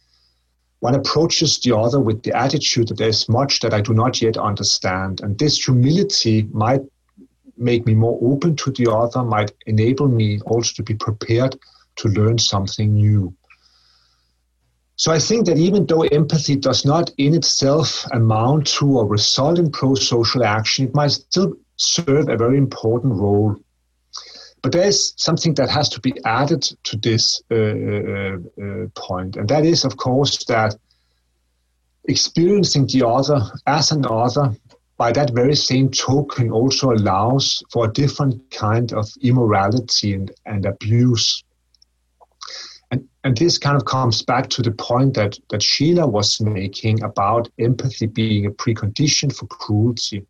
one 0.80 0.94
approaches 0.94 1.58
the 1.60 1.76
other 1.76 2.00
with 2.00 2.22
the 2.22 2.36
attitude 2.36 2.88
that 2.88 2.98
there's 2.98 3.28
much 3.28 3.60
that 3.60 3.72
I 3.72 3.80
do 3.80 3.94
not 3.94 4.20
yet 4.20 4.36
understand. 4.36 5.20
And 5.20 5.38
this 5.38 5.64
humility 5.64 6.48
might 6.52 6.82
make 7.56 7.86
me 7.86 7.94
more 7.94 8.18
open 8.22 8.56
to 8.56 8.70
the 8.70 8.90
other, 8.92 9.22
might 9.22 9.52
enable 9.66 10.08
me 10.08 10.40
also 10.42 10.72
to 10.76 10.82
be 10.82 10.94
prepared 10.94 11.56
to 11.96 12.08
learn 12.08 12.38
something 12.38 12.92
new. 12.92 13.34
So 14.96 15.12
I 15.12 15.18
think 15.18 15.46
that 15.46 15.58
even 15.58 15.86
though 15.86 16.02
empathy 16.02 16.56
does 16.56 16.84
not 16.84 17.10
in 17.18 17.34
itself 17.34 18.06
amount 18.12 18.66
to 18.78 18.98
or 18.98 19.06
result 19.06 19.58
in 19.58 19.70
pro 19.70 19.94
social 19.94 20.44
action, 20.44 20.86
it 20.86 20.94
might 20.94 21.12
still 21.12 21.52
serve 21.76 22.28
a 22.28 22.36
very 22.36 22.56
important 22.56 23.14
role. 23.14 23.56
But 24.66 24.72
there's 24.72 25.14
something 25.16 25.54
that 25.54 25.70
has 25.70 25.88
to 25.90 26.00
be 26.00 26.12
added 26.24 26.62
to 26.62 26.96
this 26.96 27.40
uh, 27.52 27.54
uh, 27.54 28.36
uh, 28.60 28.88
point, 28.96 29.36
and 29.36 29.48
that 29.48 29.64
is, 29.64 29.84
of 29.84 29.96
course, 29.96 30.44
that 30.46 30.74
experiencing 32.06 32.88
the 32.88 33.06
other 33.06 33.42
as 33.68 33.92
an 33.92 34.04
other 34.10 34.56
by 34.96 35.12
that 35.12 35.30
very 35.34 35.54
same 35.54 35.88
token 35.92 36.50
also 36.50 36.90
allows 36.90 37.62
for 37.70 37.84
a 37.84 37.92
different 37.92 38.42
kind 38.50 38.92
of 38.92 39.08
immorality 39.22 40.14
and, 40.14 40.32
and 40.46 40.66
abuse. 40.66 41.44
And, 42.90 43.06
and 43.22 43.38
this 43.38 43.58
kind 43.58 43.76
of 43.76 43.84
comes 43.84 44.22
back 44.22 44.50
to 44.50 44.62
the 44.62 44.72
point 44.72 45.14
that, 45.14 45.38
that 45.50 45.62
Scheler 45.62 46.08
was 46.08 46.40
making 46.40 47.04
about 47.04 47.48
empathy 47.60 48.06
being 48.06 48.46
a 48.46 48.50
precondition 48.50 49.32
for 49.32 49.46
cruelty 49.46 50.26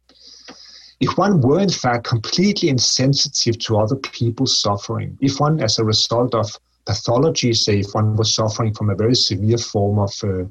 if 1.00 1.18
one 1.18 1.40
were 1.40 1.60
in 1.60 1.68
fact 1.68 2.06
completely 2.06 2.68
insensitive 2.68 3.58
to 3.58 3.78
other 3.78 3.96
people's 3.96 4.60
suffering, 4.60 5.18
if 5.20 5.38
one, 5.38 5.60
as 5.60 5.78
a 5.78 5.84
result 5.84 6.34
of 6.34 6.50
pathology, 6.86 7.52
say 7.52 7.80
if 7.80 7.92
one 7.92 8.16
was 8.16 8.34
suffering 8.34 8.72
from 8.72 8.90
a 8.90 8.94
very 8.94 9.14
severe 9.14 9.58
form 9.58 9.98
of, 9.98 10.12
uh, 10.24 10.44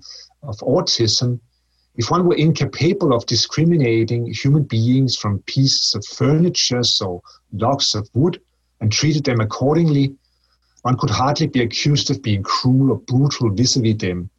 of 0.44 0.58
autism, 0.60 1.40
if 1.98 2.12
one 2.12 2.28
were 2.28 2.36
incapable 2.36 3.14
of 3.14 3.26
discriminating 3.26 4.32
human 4.34 4.64
beings 4.64 5.16
from 5.16 5.40
pieces 5.44 5.96
of 5.96 6.06
furniture 6.06 6.82
or 7.04 7.22
logs 7.54 7.96
of 7.96 8.08
wood 8.14 8.40
and 8.82 8.92
treated 8.92 9.24
them 9.24 9.40
accordingly, 9.40 10.14
one 10.82 10.98
could 10.98 11.10
hardly 11.10 11.48
be 11.48 11.62
accused 11.62 12.12
of 12.12 12.22
being 12.22 12.44
cruel 12.44 12.92
or 12.92 12.98
brutal 12.98 13.50
vis 13.50 13.78
a 13.78 13.82
vis 13.82 13.98
them. 13.98 14.30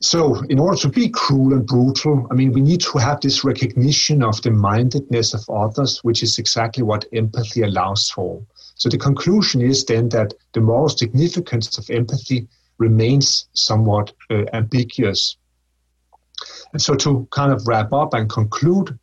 So, 0.00 0.44
in 0.44 0.60
order 0.60 0.76
to 0.78 0.88
be 0.88 1.08
cruel 1.08 1.52
and 1.52 1.66
brutal, 1.66 2.28
I 2.30 2.34
mean, 2.34 2.52
we 2.52 2.60
need 2.60 2.80
to 2.82 2.98
have 2.98 3.20
this 3.20 3.42
recognition 3.42 4.22
of 4.22 4.40
the 4.42 4.52
mindedness 4.52 5.34
of 5.34 5.42
others, 5.50 5.98
which 6.04 6.22
is 6.22 6.38
exactly 6.38 6.84
what 6.84 7.06
empathy 7.12 7.62
allows 7.62 8.08
for. 8.08 8.40
So, 8.76 8.88
the 8.88 8.96
conclusion 8.96 9.60
is 9.60 9.84
then 9.84 10.08
that 10.10 10.34
the 10.52 10.60
moral 10.60 10.88
significance 10.88 11.76
of 11.78 11.90
empathy 11.90 12.46
remains 12.78 13.48
somewhat 13.54 14.12
uh, 14.30 14.44
ambiguous. 14.52 15.36
And 16.72 16.80
so, 16.80 16.94
to 16.94 17.26
kind 17.32 17.52
of 17.52 17.66
wrap 17.66 17.92
up 17.92 18.14
and 18.14 18.30
conclude, 18.30 18.96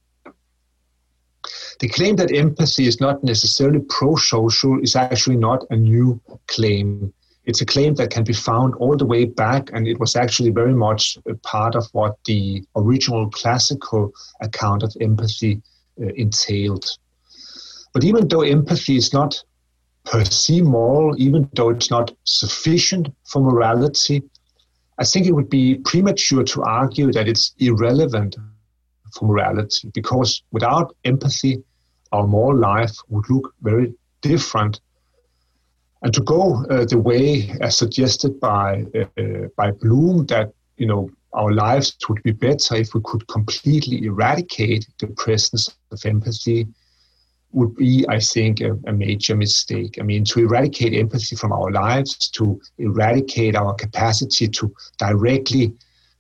the 1.81 1.89
claim 1.89 2.15
that 2.15 2.33
empathy 2.33 2.87
is 2.87 3.01
not 3.01 3.21
necessarily 3.21 3.79
pro 3.89 4.15
social 4.15 4.79
is 4.81 4.95
actually 4.95 5.35
not 5.35 5.65
a 5.71 5.75
new 5.75 6.21
claim. 6.47 7.13
It's 7.45 7.61
a 7.61 7.65
claim 7.65 7.95
that 7.95 8.09
can 8.09 8.23
be 8.23 8.33
found 8.33 8.73
all 8.75 8.97
the 8.97 9.05
way 9.05 9.25
back, 9.25 9.69
and 9.73 9.87
it 9.87 9.99
was 9.99 10.15
actually 10.15 10.49
very 10.49 10.73
much 10.73 11.17
part 11.43 11.75
of 11.75 11.87
what 11.91 12.17
the 12.25 12.63
original 12.75 13.29
classical 13.29 14.11
account 14.41 14.83
of 14.83 14.95
empathy 14.99 15.61
uh, 16.01 16.07
entailed. 16.15 16.85
But 17.93 18.03
even 18.03 18.27
though 18.27 18.41
empathy 18.41 18.97
is 18.97 19.13
not 19.13 19.41
per 20.05 20.23
se 20.25 20.61
moral, 20.61 21.15
even 21.17 21.49
though 21.53 21.69
it's 21.69 21.89
not 21.89 22.15
sufficient 22.23 23.09
for 23.23 23.41
morality, 23.41 24.23
I 24.97 25.05
think 25.05 25.27
it 25.27 25.33
would 25.33 25.49
be 25.49 25.75
premature 25.75 26.43
to 26.43 26.63
argue 26.63 27.11
that 27.11 27.27
it's 27.27 27.53
irrelevant 27.59 28.37
for 29.13 29.27
morality 29.27 29.89
because 29.93 30.41
without 30.51 30.95
empathy, 31.03 31.63
our 32.11 32.25
moral 32.25 32.57
life 32.59 32.95
would 33.09 33.29
look 33.29 33.53
very 33.61 33.93
different. 34.21 34.79
And 36.01 36.13
to 36.13 36.21
go 36.21 36.65
uh, 36.65 36.85
the 36.85 36.99
way 36.99 37.55
as 37.61 37.77
suggested 37.77 38.39
by 38.39 38.85
uh, 38.95 39.47
by 39.57 39.71
Bloom, 39.71 40.25
that 40.27 40.53
you 40.77 40.87
know 40.87 41.09
our 41.33 41.51
lives 41.51 41.95
would 42.07 42.21
be 42.23 42.31
better 42.31 42.75
if 42.75 42.93
we 42.93 43.01
could 43.03 43.27
completely 43.27 44.05
eradicate 44.05 44.87
the 44.99 45.07
presence 45.07 45.75
of 45.91 46.05
empathy, 46.05 46.67
would 47.51 47.75
be, 47.75 48.05
I 48.09 48.19
think, 48.19 48.61
a, 48.61 48.77
a, 48.85 48.93
major 48.93 49.35
mistake. 49.35 49.97
I 49.99 50.03
mean, 50.03 50.25
to 50.25 50.39
eradicate 50.41 50.93
empathy 50.93 51.35
from 51.35 51.51
our 51.51 51.71
lives, 51.71 52.29
to 52.31 52.59
eradicate 52.77 53.55
our 53.55 53.73
capacity 53.73 54.47
to 54.49 54.73
directly 54.97 55.73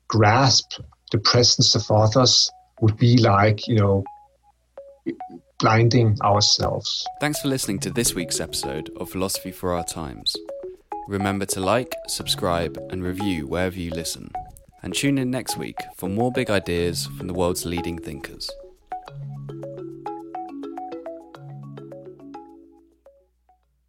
grasp 0.07 0.81
the 1.11 1.17
presence 1.17 1.75
of 1.75 1.89
others, 1.89 2.49
would 2.81 2.97
be 2.97 3.17
like, 3.17 3.67
you 3.67 3.75
know, 3.75 4.03
blinding 5.59 6.17
ourselves. 6.21 7.05
Thanks 7.19 7.41
for 7.41 7.47
listening 7.47 7.79
to 7.79 7.91
this 7.91 8.13
week's 8.13 8.39
episode 8.39 8.89
of 8.97 9.09
Philosophy 9.09 9.51
for 9.51 9.73
Our 9.73 9.83
Times. 9.83 10.35
Remember 11.07 11.45
to 11.47 11.59
like, 11.59 11.93
subscribe, 12.07 12.77
and 12.89 13.03
review 13.03 13.47
wherever 13.47 13.79
you 13.79 13.91
listen. 13.91 14.31
And 14.83 14.93
tune 14.93 15.17
in 15.17 15.31
next 15.31 15.57
week 15.57 15.77
for 15.95 16.09
more 16.09 16.31
big 16.31 16.49
ideas 16.49 17.07
from 17.17 17.27
the 17.27 17.33
world's 17.33 17.65
leading 17.65 17.97
thinkers. 17.97 18.49